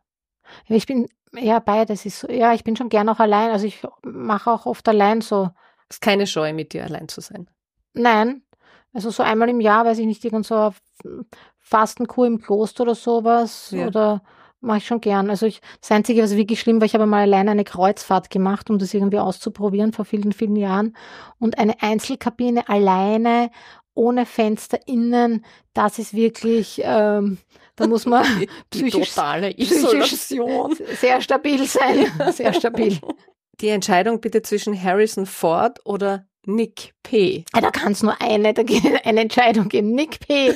[0.66, 3.52] Ich bin, ja, beides ist so, ja, ich bin schon gern auch allein.
[3.52, 5.48] Also ich mache auch oft allein so
[5.90, 7.48] ist keine Scheu, mit dir allein zu sein.
[7.94, 8.42] Nein.
[8.92, 10.72] Also so einmal im Jahr, weiß ich nicht, irgend so
[11.58, 13.70] Fastenkuh im Kloster oder sowas.
[13.70, 13.86] Ja.
[13.86, 14.22] Oder
[14.60, 15.30] mache ich schon gern.
[15.30, 18.70] Also ich, das Einzige, was wirklich schlimm war, ich habe mal alleine eine Kreuzfahrt gemacht,
[18.70, 20.96] um das irgendwie auszuprobieren vor vielen, vielen Jahren.
[21.38, 23.50] Und eine Einzelkabine alleine,
[23.94, 27.38] ohne Fenster innen, das ist wirklich, ähm,
[27.76, 28.24] da muss man
[28.70, 30.72] psychisch, totale Isolation.
[30.72, 32.06] Psychisch sehr stabil sein.
[32.32, 32.98] Sehr stabil
[33.60, 37.44] die Entscheidung bitte zwischen Harrison Ford oder Nick P.
[37.52, 38.62] Da kann es nur eine, da
[39.04, 39.90] eine Entscheidung geben.
[39.90, 40.54] Nick P.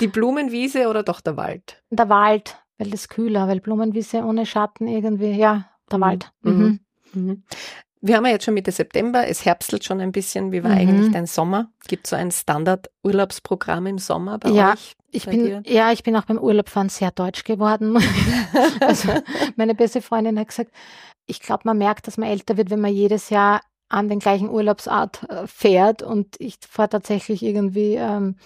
[0.00, 1.82] die Blumenwiese oder doch der Wald?
[1.90, 6.02] Der Wald, weil das kühler, weil Blumenwiese ohne Schatten irgendwie, ja, der mhm.
[6.02, 6.32] Wald.
[6.42, 6.80] Mhm.
[7.14, 7.44] Mhm.
[8.06, 10.52] Wir haben ja jetzt schon Mitte September, es herbstelt schon ein bisschen.
[10.52, 10.76] Wie war mhm.
[10.76, 11.70] eigentlich dein Sommer?
[11.88, 14.92] Gibt es so ein Standard-Urlaubsprogramm im Sommer bei ja, euch?
[15.10, 15.62] Ich bin, dir?
[15.64, 17.96] ja, ich bin auch beim Urlaubfahren sehr deutsch geworden.
[18.80, 19.08] also
[19.56, 20.70] meine beste Freundin hat gesagt,
[21.24, 24.50] ich glaube, man merkt, dass man älter wird, wenn man jedes Jahr an den gleichen
[24.50, 26.02] Urlaubsart äh, fährt.
[26.02, 28.36] Und ich fahre tatsächlich irgendwie ähm,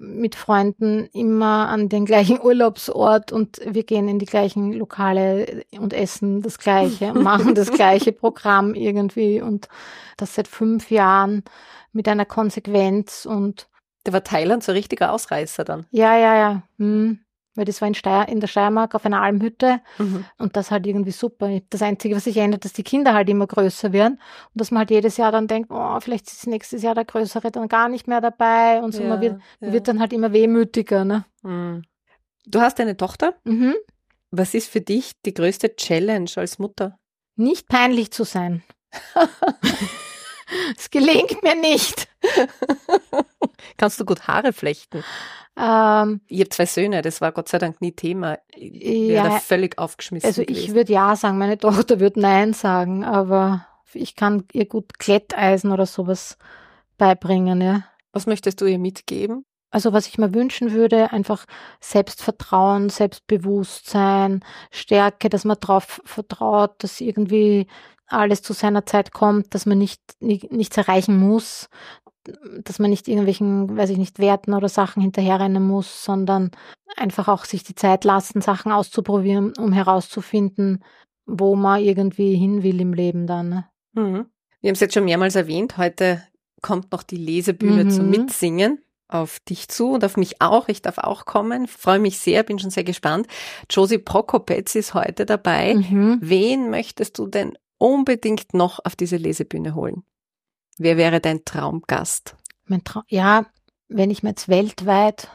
[0.00, 5.92] mit Freunden immer an den gleichen Urlaubsort und wir gehen in die gleichen Lokale und
[5.92, 9.68] essen das Gleiche, machen das gleiche Programm irgendwie und
[10.16, 11.44] das seit fünf Jahren
[11.92, 13.68] mit einer Konsequenz und
[14.06, 15.86] der war Thailand so ein richtiger Ausreißer dann.
[15.90, 16.62] Ja, ja, ja.
[16.78, 17.20] Hm.
[17.54, 20.24] Weil das war in, Steyr, in der Steiermark auf einer Almhütte mhm.
[20.38, 21.60] und das halt irgendwie super.
[21.70, 24.80] Das Einzige, was sich ändert, dass die Kinder halt immer größer werden und dass man
[24.80, 28.08] halt jedes Jahr dann denkt, oh, vielleicht ist nächstes Jahr der Größere dann gar nicht
[28.08, 29.02] mehr dabei und so.
[29.02, 29.72] Ja, man wird, ja.
[29.72, 31.04] wird dann halt immer wehmütiger.
[31.04, 31.24] Ne?
[31.42, 31.84] Mhm.
[32.46, 33.34] Du hast eine Tochter.
[33.44, 33.74] Mhm.
[34.30, 36.98] Was ist für dich die größte Challenge als Mutter?
[37.36, 38.62] Nicht peinlich zu sein.
[40.76, 42.08] Es gelingt mir nicht.
[43.76, 45.04] Kannst du gut Haare flechten?
[45.56, 48.38] Ähm, ich habe zwei Söhne, das war Gott sei Dank nie Thema.
[48.56, 50.26] Ich wäre ja, völlig aufgeschmissen.
[50.26, 54.98] Also ich würde ja sagen, meine Tochter würde nein sagen, aber ich kann ihr gut
[54.98, 56.38] Kletteisen oder sowas
[56.98, 57.84] beibringen, ja.
[58.12, 59.44] Was möchtest du ihr mitgeben?
[59.70, 61.46] Also was ich mir wünschen würde, einfach
[61.80, 67.66] Selbstvertrauen, Selbstbewusstsein, Stärke, dass man darauf vertraut, dass irgendwie
[68.06, 71.68] alles zu seiner Zeit kommt, dass man nicht, nicht, nichts erreichen muss,
[72.62, 76.50] dass man nicht irgendwelchen, weiß ich nicht, Werten oder Sachen hinterherrennen muss, sondern
[76.96, 80.82] einfach auch sich die Zeit lassen, Sachen auszuprobieren, um herauszufinden,
[81.26, 83.48] wo man irgendwie hin will im Leben dann.
[83.48, 83.64] Ne?
[83.92, 84.26] Mhm.
[84.60, 86.22] Wir haben es jetzt schon mehrmals erwähnt, heute
[86.62, 87.90] kommt noch die Lesebühne mhm.
[87.90, 90.68] zum Mitsingen auf dich zu und auf mich auch.
[90.68, 91.68] Ich darf auch kommen.
[91.68, 93.26] Freue mich sehr, bin schon sehr gespannt.
[93.70, 95.74] Josie Prokopetz ist heute dabei.
[95.74, 96.18] Mhm.
[96.20, 100.04] Wen möchtest du denn unbedingt noch auf diese Lesebühne holen?
[100.78, 102.36] Wer wäre dein Traumgast?
[102.66, 103.46] Mein Traum, ja,
[103.88, 105.28] wenn ich mir jetzt weltweit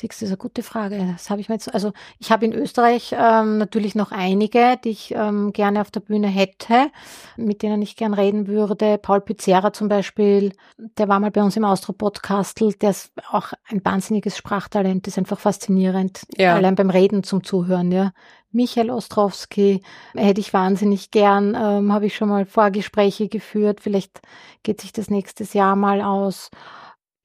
[0.00, 0.96] Siehst du, das ist eine gute Frage.
[1.12, 4.90] Das habe ich mir jetzt, also ich habe in Österreich ähm, natürlich noch einige, die
[4.90, 6.92] ich ähm, gerne auf der Bühne hätte,
[7.36, 8.98] mit denen ich gern reden würde.
[8.98, 13.84] Paul Pizzerra zum Beispiel, der war mal bei uns im Austro-Podcastel, der ist auch ein
[13.84, 16.20] wahnsinniges Sprachtalent, ist einfach faszinierend.
[16.36, 16.54] Ja.
[16.54, 18.12] Allein beim Reden zum Zuhören, ja.
[18.50, 19.82] Michael Ostrowski
[20.14, 23.80] hätte ich wahnsinnig gern, ähm, habe ich schon mal Vorgespräche geführt.
[23.80, 24.20] Vielleicht
[24.62, 26.50] geht sich das nächstes Jahr mal aus.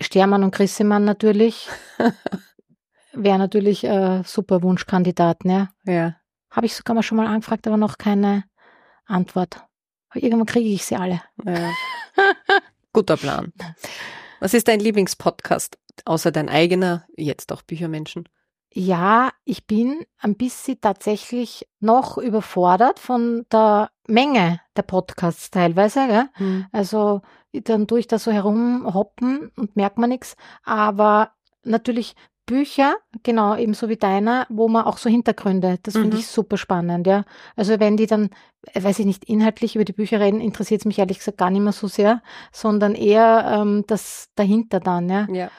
[0.02, 1.70] Stermann und Grissemann natürlich.
[3.14, 5.70] wäre natürlich äh, super Wunschkandidat, ne?
[5.86, 6.16] Ja.
[6.50, 8.44] Habe ich sogar mal schon mal angefragt, aber noch keine
[9.06, 9.64] Antwort.
[10.10, 11.22] Aber irgendwann kriege ich sie alle.
[11.46, 11.72] Ja.
[12.94, 13.54] Guter Plan.
[14.40, 18.28] Was ist dein Lieblingspodcast, außer dein eigener, jetzt auch Büchermenschen?
[18.76, 26.08] Ja, ich bin ein bisschen tatsächlich noch überfordert von der Menge der Podcasts teilweise.
[26.08, 26.26] Gell?
[26.34, 26.66] Hm.
[26.72, 27.22] Also
[27.54, 30.36] dann tue ich da so herumhoppen und merkt man nichts.
[30.64, 31.34] Aber
[31.64, 36.20] natürlich Bücher, genau, ebenso wie deiner, wo man auch so Hintergründe, das finde mhm.
[36.20, 37.24] ich super spannend, ja.
[37.56, 38.32] Also wenn die dann,
[38.74, 41.62] weiß ich nicht, inhaltlich über die Bücher reden, interessiert es mich ehrlich gesagt gar nicht
[41.62, 45.28] mehr so sehr, sondern eher ähm, das dahinter dann, ja.
[45.32, 45.52] ja.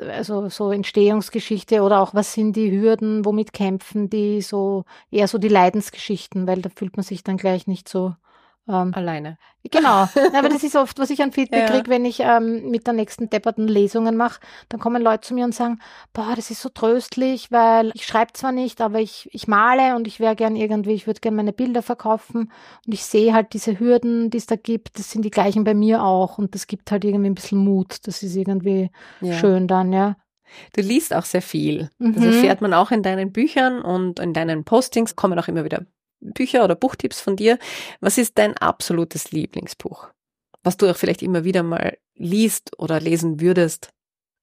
[0.00, 5.38] Also so Entstehungsgeschichte oder auch was sind die Hürden, womit kämpfen die, so eher so
[5.38, 8.14] die Leidensgeschichten, weil da fühlt man sich dann gleich nicht so
[8.68, 9.38] ähm, Alleine.
[9.70, 10.08] Genau.
[10.34, 11.74] Aber das ist oft, was ich an Feedback ja.
[11.74, 14.40] kriege, wenn ich ähm, mit der nächsten depperten Lesungen mache.
[14.68, 15.80] Dann kommen Leute zu mir und sagen,
[16.12, 20.06] boah, das ist so tröstlich, weil ich schreibe zwar nicht, aber ich, ich male und
[20.06, 22.52] ich wäre gern irgendwie, ich würde gern meine Bilder verkaufen
[22.86, 25.74] und ich sehe halt diese Hürden, die es da gibt, das sind die gleichen bei
[25.74, 28.06] mir auch und das gibt halt irgendwie ein bisschen Mut.
[28.06, 29.34] Das ist irgendwie ja.
[29.34, 30.16] schön dann, ja.
[30.74, 31.90] Du liest auch sehr viel.
[31.98, 32.14] Mhm.
[32.14, 35.86] Das erfährt man auch in deinen Büchern und in deinen Postings kommen auch immer wieder
[36.22, 37.58] Bücher oder Buchtipps von dir.
[38.00, 40.08] Was ist dein absolutes Lieblingsbuch?
[40.62, 43.90] Was du auch vielleicht immer wieder mal liest oder lesen würdest?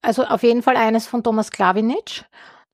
[0.02, 2.24] Also auf jeden Fall eines von Thomas Klawinitsch.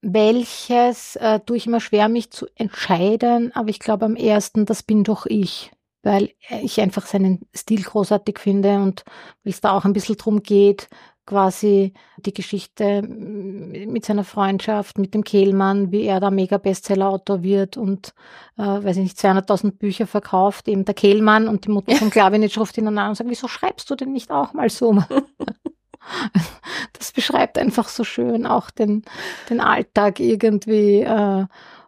[0.01, 4.83] Welches äh, tue ich immer schwer, mich zu entscheiden, aber ich glaube am ersten, das
[4.83, 5.71] bin doch ich,
[6.03, 9.03] weil ich einfach seinen Stil großartig finde und
[9.43, 10.89] weil es da auch ein bisschen drum geht,
[11.25, 17.77] quasi die Geschichte mit seiner Freundschaft, mit dem Kehlmann, wie er da mega Bestsellerautor wird
[17.77, 18.13] und,
[18.57, 22.57] äh, weiß ich nicht, 200.000 Bücher verkauft, eben der Kehlmann und die Mutter von Klavinic
[22.57, 25.03] ruft ihn an und sagt, wieso schreibst du denn nicht auch mal so?
[26.93, 29.03] das beschreibt einfach so schön auch den,
[29.49, 31.45] den Alltag irgendwie, äh,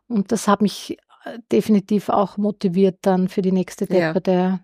[0.08, 4.32] und das hat mich äh, definitiv auch motiviert dann für die nächste Debatte.
[4.32, 4.60] Ja.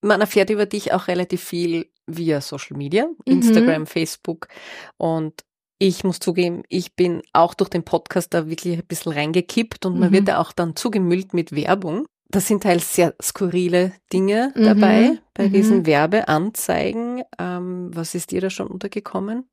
[0.00, 3.86] Man erfährt über dich auch relativ viel via Social Media, Instagram, mhm.
[3.86, 4.48] Facebook.
[4.96, 5.44] Und
[5.78, 9.98] ich muss zugeben, ich bin auch durch den Podcast da wirklich ein bisschen reingekippt und
[9.98, 10.14] man mhm.
[10.14, 12.06] wird da auch dann zugemüllt mit Werbung.
[12.28, 14.64] Das sind teils sehr skurrile Dinge mhm.
[14.64, 15.52] dabei bei mhm.
[15.52, 17.24] diesen Werbeanzeigen.
[17.38, 19.48] Ähm, was ist dir da schon untergekommen?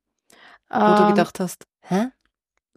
[0.70, 2.08] Wo ähm, du gedacht hast, hä?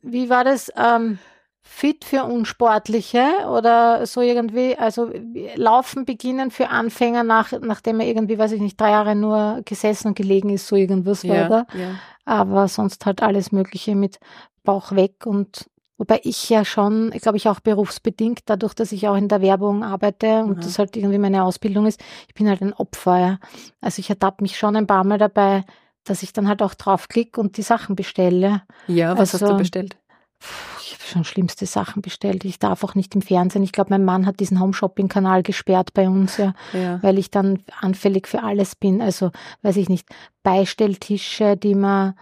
[0.02, 0.72] Wie war das?
[0.76, 1.20] Ähm,
[1.66, 5.10] fit für Unsportliche oder so irgendwie, also
[5.56, 10.10] Laufen beginnen für Anfänger nach, nachdem er irgendwie, weiß ich nicht, drei Jahre nur gesessen
[10.10, 11.78] und gelegen ist, so irgendwas ja, war da.
[11.78, 11.96] Ja.
[12.26, 14.20] Aber sonst halt alles Mögliche mit
[14.64, 19.08] Bauch weg und wobei ich ja schon, ich glaube ich auch berufsbedingt, dadurch, dass ich
[19.08, 20.62] auch in der Werbung arbeite und mhm.
[20.62, 23.40] das halt irgendwie meine Ausbildung ist, ich bin halt ein Opfer, ja.
[23.80, 25.64] Also ich ertappe mich schon ein paar Mal dabei,
[26.04, 28.64] dass ich dann halt auch draufklicke und die Sachen bestelle.
[28.88, 29.98] Ja, was also, hast du bestellt?
[30.42, 30.73] ich habe
[31.10, 32.46] schon schlimmste Sachen bestellt.
[32.46, 33.64] Ich darf auch nicht im Fernsehen.
[33.64, 37.60] Ich glaube, mein Mann hat diesen Home-Shopping-Kanal gesperrt bei uns, ja, ja, weil ich dann
[37.82, 39.02] anfällig für alles bin.
[39.02, 40.08] Also, weiß ich nicht,
[40.44, 42.16] Beistelltische, die man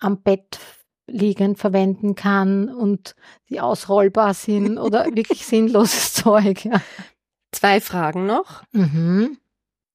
[0.00, 0.58] am Bett
[1.06, 3.14] liegend verwenden kann und
[3.48, 6.64] die ausrollbar sind oder wirklich sinnloses Zeug.
[6.64, 6.80] Ja.
[7.52, 8.62] Zwei Fragen noch.
[8.72, 9.38] Mhm.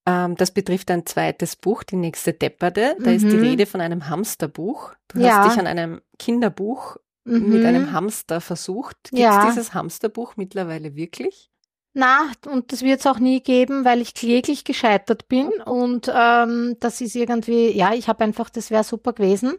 [0.06, 2.96] Ähm, das betrifft ein zweites Buch, die nächste Depperde.
[3.00, 3.16] Da mhm.
[3.16, 3.44] ist die mhm.
[3.44, 4.94] Rede von einem Hamsterbuch.
[5.10, 5.38] Du ja.
[5.38, 7.50] hast dich an einem Kinderbuch mhm.
[7.50, 7.92] mit einem mhm.
[7.94, 8.98] Hamster versucht.
[9.06, 9.46] Gibt es ja.
[9.48, 11.50] dieses Hamsterbuch mittlerweile wirklich?
[11.94, 15.48] Na, und das wird es auch nie geben, weil ich kläglich gescheitert bin.
[15.66, 19.56] Und ähm, das ist irgendwie, ja, ich habe einfach, das wäre super gewesen.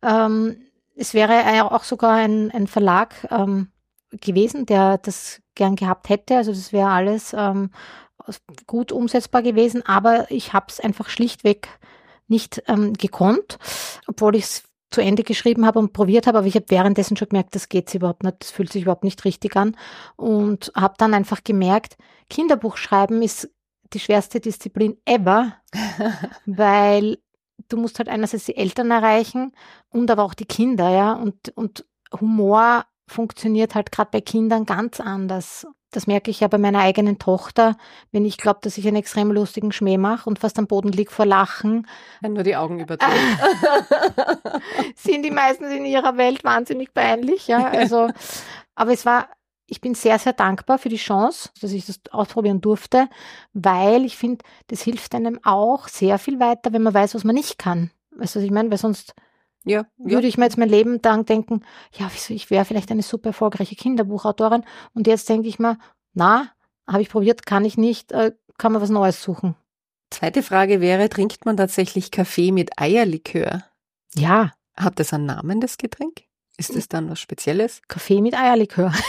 [0.00, 0.62] Ähm,
[0.94, 3.68] es wäre auch sogar ein, ein Verlag ähm,
[4.10, 6.36] gewesen, der das gern gehabt hätte.
[6.36, 7.70] Also das wäre alles ähm,
[8.66, 11.68] gut umsetzbar gewesen, aber ich habe es einfach schlichtweg
[12.28, 13.58] nicht ähm, gekonnt,
[14.06, 17.28] obwohl ich es zu Ende geschrieben habe und probiert habe, aber ich habe währenddessen schon
[17.28, 19.76] gemerkt, das geht überhaupt nicht, das fühlt sich überhaupt nicht richtig an
[20.16, 21.96] und habe dann einfach gemerkt,
[22.30, 23.50] Kinderbuch schreiben ist
[23.92, 25.56] die schwerste Disziplin ever,
[26.46, 27.18] weil
[27.68, 29.52] du musst halt einerseits die Eltern erreichen
[29.90, 31.84] und aber auch die Kinder, ja, und, und
[32.20, 35.66] Humor funktioniert halt gerade bei Kindern ganz anders.
[35.92, 37.76] Das merke ich ja bei meiner eigenen Tochter,
[38.10, 41.12] wenn ich glaube, dass ich einen extrem lustigen Schmäh mache und fast am Boden liegt
[41.12, 41.86] vor Lachen.
[42.20, 43.10] Wenn nur die Augen überdreht.
[44.96, 47.66] sind die meistens in ihrer Welt wahnsinnig peinlich, ja.
[47.66, 48.08] Also,
[48.74, 49.28] aber es war,
[49.66, 53.08] ich bin sehr, sehr dankbar für die Chance, dass ich das ausprobieren durfte,
[53.52, 57.34] weil ich finde, das hilft einem auch sehr viel weiter, wenn man weiß, was man
[57.34, 57.90] nicht kann.
[58.16, 58.70] Weißt du, was ich meine?
[58.70, 59.14] Weil sonst
[59.64, 60.28] ja, würde ja.
[60.28, 63.76] ich mir jetzt mein Leben lang denken, ja, wieso, ich wäre vielleicht eine super erfolgreiche
[63.76, 64.64] Kinderbuchautorin.
[64.94, 65.78] Und jetzt denke ich mir,
[66.14, 66.48] na,
[66.86, 69.54] habe ich probiert, kann ich nicht, äh, kann man was Neues suchen.
[70.10, 73.64] Zweite Frage wäre, trinkt man tatsächlich Kaffee mit Eierlikör?
[74.14, 74.52] Ja.
[74.76, 76.22] Hat das einen Namen, das Getränk?
[76.56, 77.82] Ist das dann was Spezielles?
[77.88, 78.92] Kaffee mit Eierlikör.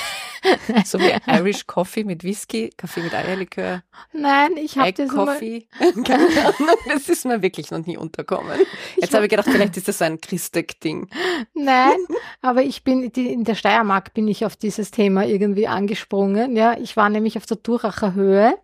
[0.86, 3.84] so wie Irish Coffee mit Whisky, Kaffee mit Eierlikör.
[4.12, 5.68] Nein, ich habe das Coffee.
[5.80, 8.60] Keine Ahnung, das ist mir wirklich noch nie unterkommen.
[8.98, 11.10] Jetzt habe ich gedacht, vielleicht ist das so ein Christek-Ding.
[11.54, 11.98] Nein,
[12.42, 16.56] aber ich bin in der Steiermark bin ich auf dieses Thema irgendwie angesprungen.
[16.56, 18.56] Ja, ich war nämlich auf der Duracher Höhe.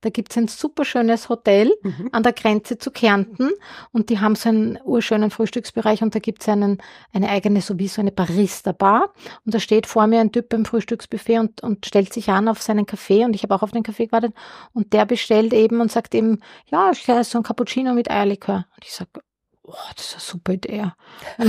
[0.00, 2.08] Da gibt's ein super schönes Hotel mhm.
[2.12, 3.50] an der Grenze zu Kärnten
[3.92, 6.78] und die haben so einen urschönen Frühstücksbereich und da gibt's einen
[7.12, 9.12] eine eigene so wie so eine Barista-Bar
[9.44, 12.62] und da steht vor mir ein Typ beim Frühstücksbuffet und, und stellt sich an auf
[12.62, 14.34] seinen Kaffee und ich habe auch auf den Kaffee gewartet
[14.72, 18.66] und der bestellt eben und sagt eben, ja, ich hätte so ein Cappuccino mit Eierlikör.
[18.74, 19.10] Und ich sage,
[19.62, 20.92] oh, das ist eine super Idee.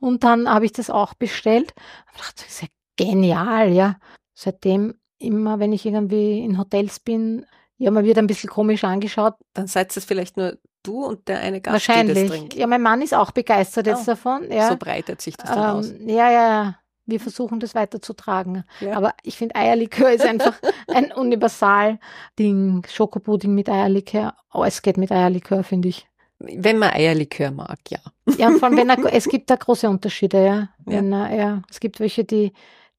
[0.00, 1.74] und dann habe ich das auch bestellt.
[2.12, 3.96] Ich dachte, das ist ja genial, ja.
[4.34, 7.46] Seitdem immer, wenn ich irgendwie in Hotels bin,
[7.76, 9.34] ja, man wird ein bisschen komisch angeschaut.
[9.52, 12.14] Dann seid es vielleicht nur du und der eine Gast, Wahrscheinlich.
[12.14, 12.54] der das trinkt.
[12.54, 14.50] Ja, mein Mann ist auch begeistert jetzt oh, davon.
[14.50, 14.68] Ja.
[14.68, 15.92] So breitet sich das dann ähm, aus.
[16.06, 18.64] Ja, ja, wir versuchen das weiterzutragen.
[18.80, 18.96] Ja.
[18.96, 20.54] Aber ich finde Eierlikör ist einfach
[20.88, 22.86] ein Universal-Ding.
[22.88, 24.34] Schokopudding mit Eierlikör.
[24.50, 26.06] Alles geht mit Eierlikör, finde ich.
[26.38, 27.98] Wenn man Eierlikör mag, ja.
[28.38, 30.68] Ja, und vor allem, wenn er, es gibt da große Unterschiede, ja.
[30.84, 31.26] Wenn ja.
[31.26, 31.62] Er, ja.
[31.70, 32.52] Es gibt welche, die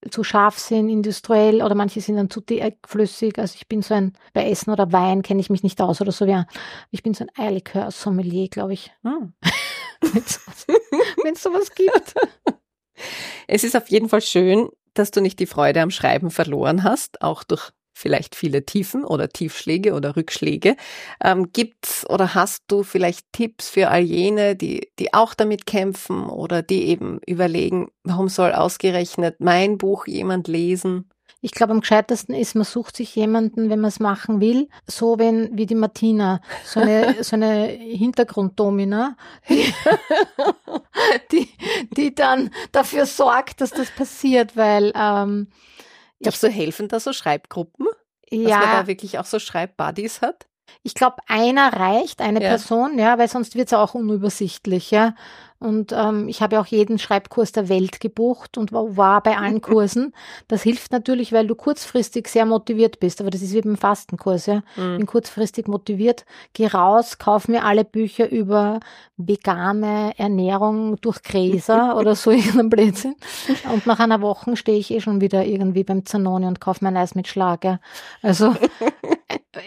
[0.10, 3.40] zu scharf sind, industriell, oder manche sind dann zu dickflüssig.
[3.40, 6.12] Also ich bin so ein, bei Essen oder Wein kenne ich mich nicht aus oder
[6.12, 6.46] so, ja.
[6.92, 8.92] Ich bin so ein Eierlikör-Sommelier, glaube ich.
[9.04, 9.34] Hm.
[11.24, 12.14] Wenn es sowas gibt.
[13.48, 17.22] Es ist auf jeden Fall schön, dass du nicht die Freude am Schreiben verloren hast,
[17.22, 20.76] auch durch vielleicht viele Tiefen oder Tiefschläge oder Rückschläge.
[21.24, 26.26] Ähm, gibt's oder hast du vielleicht Tipps für all jene, die, die auch damit kämpfen
[26.26, 31.10] oder die eben überlegen, warum soll ausgerechnet mein Buch jemand lesen?
[31.46, 35.20] Ich glaube, am gescheitesten ist, man sucht sich jemanden, wenn man es machen will, so
[35.20, 39.16] wenn, wie die Martina, so eine, so eine Hintergrunddomina,
[39.48, 39.74] die,
[41.32, 41.50] die,
[41.96, 45.50] die dann dafür sorgt, dass das passiert, weil ähm,
[46.22, 47.88] Glaubst du, helfen da so Schreibgruppen?
[48.30, 48.50] Ja.
[48.50, 50.48] Dass man da wirklich auch so Schreibbuddies hat?
[50.84, 52.50] Ich glaube, einer reicht, eine ja.
[52.50, 55.16] Person, ja, weil sonst wird es auch unübersichtlich, ja.
[55.58, 59.62] Und ähm, ich habe ja auch jeden Schreibkurs der Welt gebucht und war bei allen
[59.64, 60.14] Kursen.
[60.48, 63.22] Das hilft natürlich, weil du kurzfristig sehr motiviert bist.
[63.22, 64.64] Aber das ist wie beim Fastenkurs, ja.
[64.76, 64.98] Mhm.
[64.98, 68.80] Bin kurzfristig motiviert, geh raus, kauf mir alle Bücher über
[69.18, 73.16] vegane Ernährung durch Gräser oder so irgendein Blödsinn.
[73.74, 76.98] Und nach einer Woche stehe ich eh schon wieder irgendwie beim Zanoni und kaufe mein
[76.98, 77.64] Eis mit Schlag.
[77.64, 77.80] Ja.
[78.22, 78.54] Also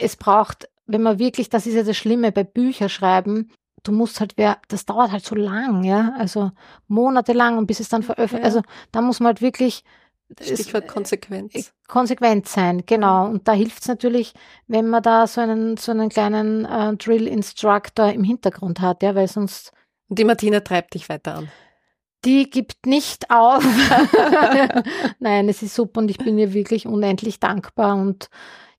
[0.00, 3.53] es braucht wenn man wirklich, das ist ja das Schlimme bei Bücherschreiben,
[3.85, 6.51] du musst halt, wer, das dauert halt so lang, ja, also
[6.88, 8.44] monatelang und bis es dann veröffentlicht, ja.
[8.44, 9.85] also da muss man halt wirklich
[10.40, 11.55] Stichwort ist, Konsequenz.
[11.55, 13.27] Äh, konsequent sein, genau.
[13.27, 14.35] Und da hilft es natürlich,
[14.66, 19.27] wenn man da so einen, so einen kleinen äh, Drill-Instructor im Hintergrund hat, ja, weil
[19.27, 19.72] sonst.
[20.09, 21.48] Und die Martina treibt dich weiter an.
[22.24, 23.64] Die gibt nicht auf.
[25.18, 28.29] Nein, es ist super und ich bin ihr wirklich unendlich dankbar und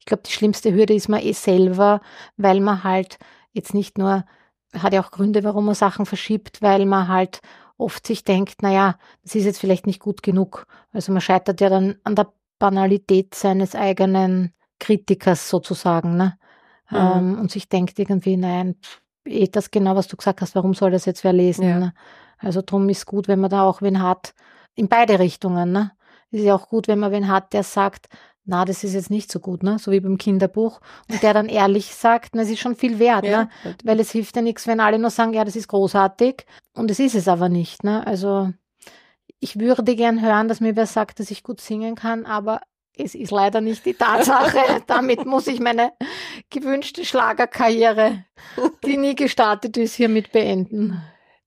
[0.10, 2.02] glaube, die schlimmste Hürde ist man eh selber,
[2.38, 3.17] weil man halt
[3.54, 4.26] jetzt nicht nur,
[4.74, 7.39] hat ja auch Gründe, warum man Sachen verschiebt, weil man halt
[7.78, 10.65] oft sich denkt, naja, das ist jetzt vielleicht nicht gut genug.
[10.91, 16.38] Also man scheitert ja dann an der Banalität seines eigenen Kritikers sozusagen, ne?
[16.89, 16.98] Mhm.
[16.98, 18.76] Ähm, und sich denkt irgendwie, nein,
[19.26, 21.67] eh das genau, was du gesagt hast, warum soll das jetzt wer lesen?
[21.67, 21.80] Ja.
[21.80, 21.93] Ne?
[22.38, 24.34] Also drum ist gut, wenn man da auch wen hat,
[24.76, 25.91] in beide Richtungen, ne?
[26.32, 28.08] Es ist ja auch gut, wenn man wen hat, der sagt,
[28.46, 29.78] na, das ist jetzt nicht so gut, ne?
[29.80, 30.82] so wie beim Kinderbuch.
[31.10, 33.76] Und der dann ehrlich sagt, na, es ist schon viel wert, ja, ne?
[33.84, 37.00] weil es hilft ja nichts, wenn alle nur sagen, ja, das ist großartig und es
[37.00, 37.84] ist es aber nicht.
[37.84, 38.06] Ne?
[38.08, 38.52] Also
[39.39, 42.62] ich würde gern hören, dass mir wer sagt, dass ich gut singen kann, aber
[42.98, 44.84] es ist leider nicht die Tatsache.
[44.88, 45.94] Damit muss ich meine
[46.50, 48.26] gewünschte Schlagerkarriere,
[48.86, 51.02] die nie gestartet ist, hiermit beenden.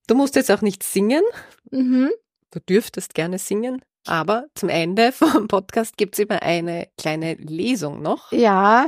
[0.06, 1.22] Du musst jetzt auch nicht singen.
[1.70, 2.10] Mhm.
[2.50, 3.82] Du dürftest gerne singen.
[4.06, 8.32] Aber zum Ende vom Podcast gibt es immer eine kleine Lesung noch.
[8.32, 8.86] Ja.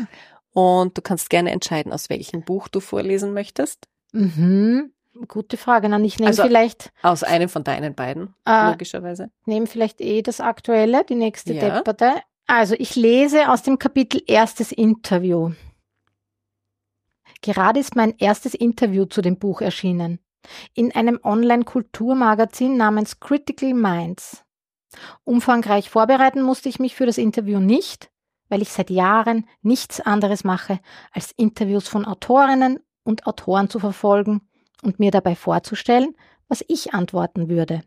[0.52, 3.88] Und du kannst gerne entscheiden, aus welchem Buch du vorlesen möchtest.
[4.12, 4.92] Mhm.
[5.28, 5.88] Gute Frage.
[5.88, 6.92] Dann ich nehme also vielleicht.
[7.02, 9.30] Aus einem von deinen beiden, äh, logischerweise.
[9.46, 11.70] Nehme vielleicht eh das aktuelle, die nächste ja.
[11.70, 12.14] Depperte.
[12.46, 15.52] Also ich lese aus dem Kapitel Erstes Interview.
[17.42, 20.18] Gerade ist mein erstes Interview zu dem Buch erschienen.
[20.74, 24.44] In einem Online-Kulturmagazin namens Critical Minds.
[25.24, 28.10] Umfangreich vorbereiten musste ich mich für das Interview nicht,
[28.48, 30.80] weil ich seit Jahren nichts anderes mache,
[31.12, 34.42] als Interviews von Autorinnen und Autoren zu verfolgen
[34.82, 36.14] und mir dabei vorzustellen,
[36.48, 37.82] was ich antworten würde.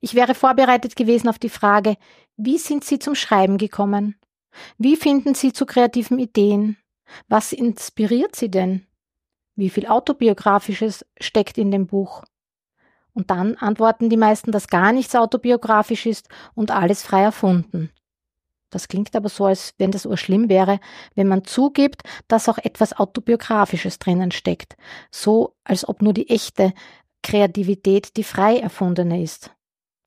[0.00, 1.96] Ich wäre vorbereitet gewesen auf die Frage,
[2.36, 4.16] wie sind Sie zum Schreiben gekommen?
[4.78, 6.78] Wie finden Sie zu kreativen Ideen?
[7.28, 8.86] Was inspiriert Sie denn?
[9.56, 12.24] Wie viel Autobiografisches steckt in dem Buch?
[13.12, 17.90] Und dann antworten die meisten, dass gar nichts autobiografisch ist und alles frei erfunden.
[18.70, 20.78] Das klingt aber so, als wenn das urschlimm wäre,
[21.16, 24.76] wenn man zugibt, dass auch etwas Autobiografisches drinnen steckt.
[25.10, 26.72] So, als ob nur die echte
[27.22, 29.50] Kreativität die frei erfundene ist.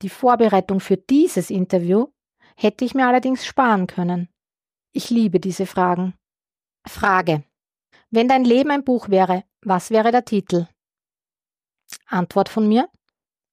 [0.02, 2.08] Die Vorbereitung für dieses Interview
[2.56, 4.30] hätte ich mir allerdings sparen können.
[4.94, 6.14] Ich liebe diese Fragen.
[6.88, 7.44] Frage.
[8.10, 10.68] Wenn dein Leben ein Buch wäre, was wäre der Titel?
[12.08, 12.90] Antwort von mir?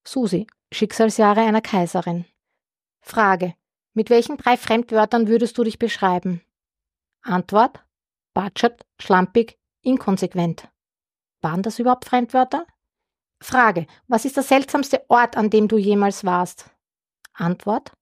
[0.04, 2.24] Susi, Schicksalsjahre einer Kaiserin.
[3.00, 3.54] Frage.
[3.92, 6.42] Mit welchen drei Fremdwörtern würdest du dich beschreiben?
[7.22, 7.84] Antwort:
[8.34, 10.68] Budget, schlampig, inkonsequent.
[11.40, 12.66] Waren das überhaupt Fremdwörter?
[13.42, 16.70] Frage: Was ist der seltsamste Ort, an dem du jemals warst?
[17.32, 17.92] Antwort: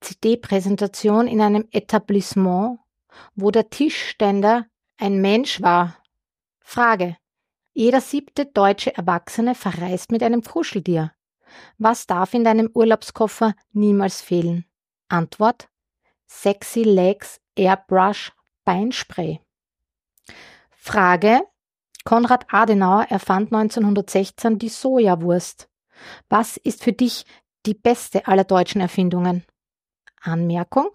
[0.00, 2.78] CD-Präsentation in einem Etablissement,
[3.34, 4.66] wo der Tischständer
[4.98, 5.96] ein Mensch war.
[6.60, 7.16] Frage:
[7.76, 11.12] Jeder siebte deutsche Erwachsene verreist mit einem Kuscheltier.
[11.76, 14.64] Was darf in deinem Urlaubskoffer niemals fehlen?
[15.08, 15.68] Antwort
[16.26, 18.32] Sexy Legs Airbrush
[18.64, 19.40] Beinspray.
[20.70, 21.42] Frage
[22.04, 25.68] Konrad Adenauer erfand 1916 die Sojawurst.
[26.28, 27.24] Was ist für dich
[27.66, 29.44] die beste aller deutschen Erfindungen?
[30.20, 30.90] Anmerkung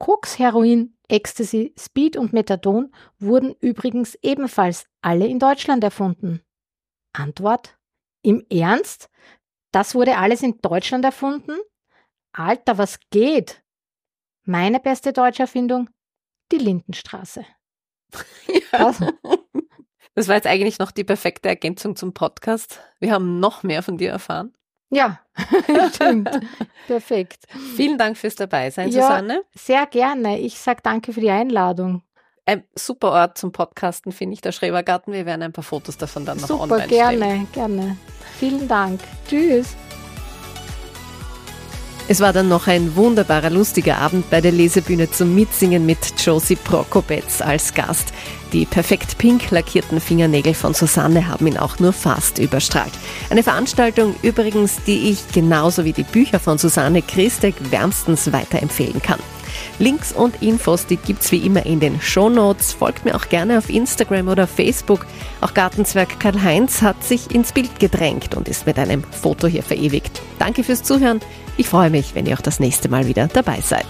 [0.00, 6.40] Koks, Heroin, Ecstasy, Speed und Methadon wurden übrigens ebenfalls alle in Deutschland erfunden.
[7.12, 7.78] Antwort
[8.22, 9.10] Im Ernst?
[9.72, 11.56] Das wurde alles in Deutschland erfunden?
[12.32, 13.62] Alter, was geht?
[14.44, 15.90] Meine beste deutsche Erfindung?
[16.50, 17.44] Die Lindenstraße.
[18.72, 18.94] Ja.
[20.14, 22.80] Das war jetzt eigentlich noch die perfekte Ergänzung zum Podcast.
[23.00, 24.54] Wir haben noch mehr von dir erfahren.
[24.90, 25.20] Ja,
[25.94, 26.28] stimmt.
[26.86, 27.44] Perfekt.
[27.76, 29.42] Vielen Dank fürs Dabeisein, ja, Susanne.
[29.54, 30.38] Sehr gerne.
[30.40, 32.02] Ich sage danke für die Einladung.
[32.46, 35.12] Ein super Ort zum Podcasten, finde ich, der Schrebergarten.
[35.12, 37.48] Wir werden ein paar Fotos davon dann noch super, online gerne, stellen.
[37.52, 37.96] gerne, gerne.
[38.38, 39.00] Vielen Dank.
[39.28, 39.76] Tschüss.
[42.10, 46.56] Es war dann noch ein wunderbarer, lustiger Abend bei der Lesebühne zum Mitsingen mit Josie
[46.56, 48.12] Prokopetz als Gast.
[48.52, 52.90] Die perfekt pink lackierten Fingernägel von Susanne haben ihn auch nur fast überstrahlt.
[53.30, 59.20] Eine Veranstaltung übrigens, die ich genauso wie die Bücher von Susanne Christek wärmstens weiterempfehlen kann.
[59.78, 62.72] Links und Infos, die gibt's wie immer in den Shownotes.
[62.72, 65.06] Folgt mir auch gerne auf Instagram oder Facebook.
[65.40, 70.20] Auch Gartenzwerg Karl-Heinz hat sich ins Bild gedrängt und ist mit einem Foto hier verewigt.
[70.40, 71.20] Danke fürs Zuhören.
[71.60, 73.84] Ich freue mich, wenn ihr auch das nächste Mal wieder dabei seid.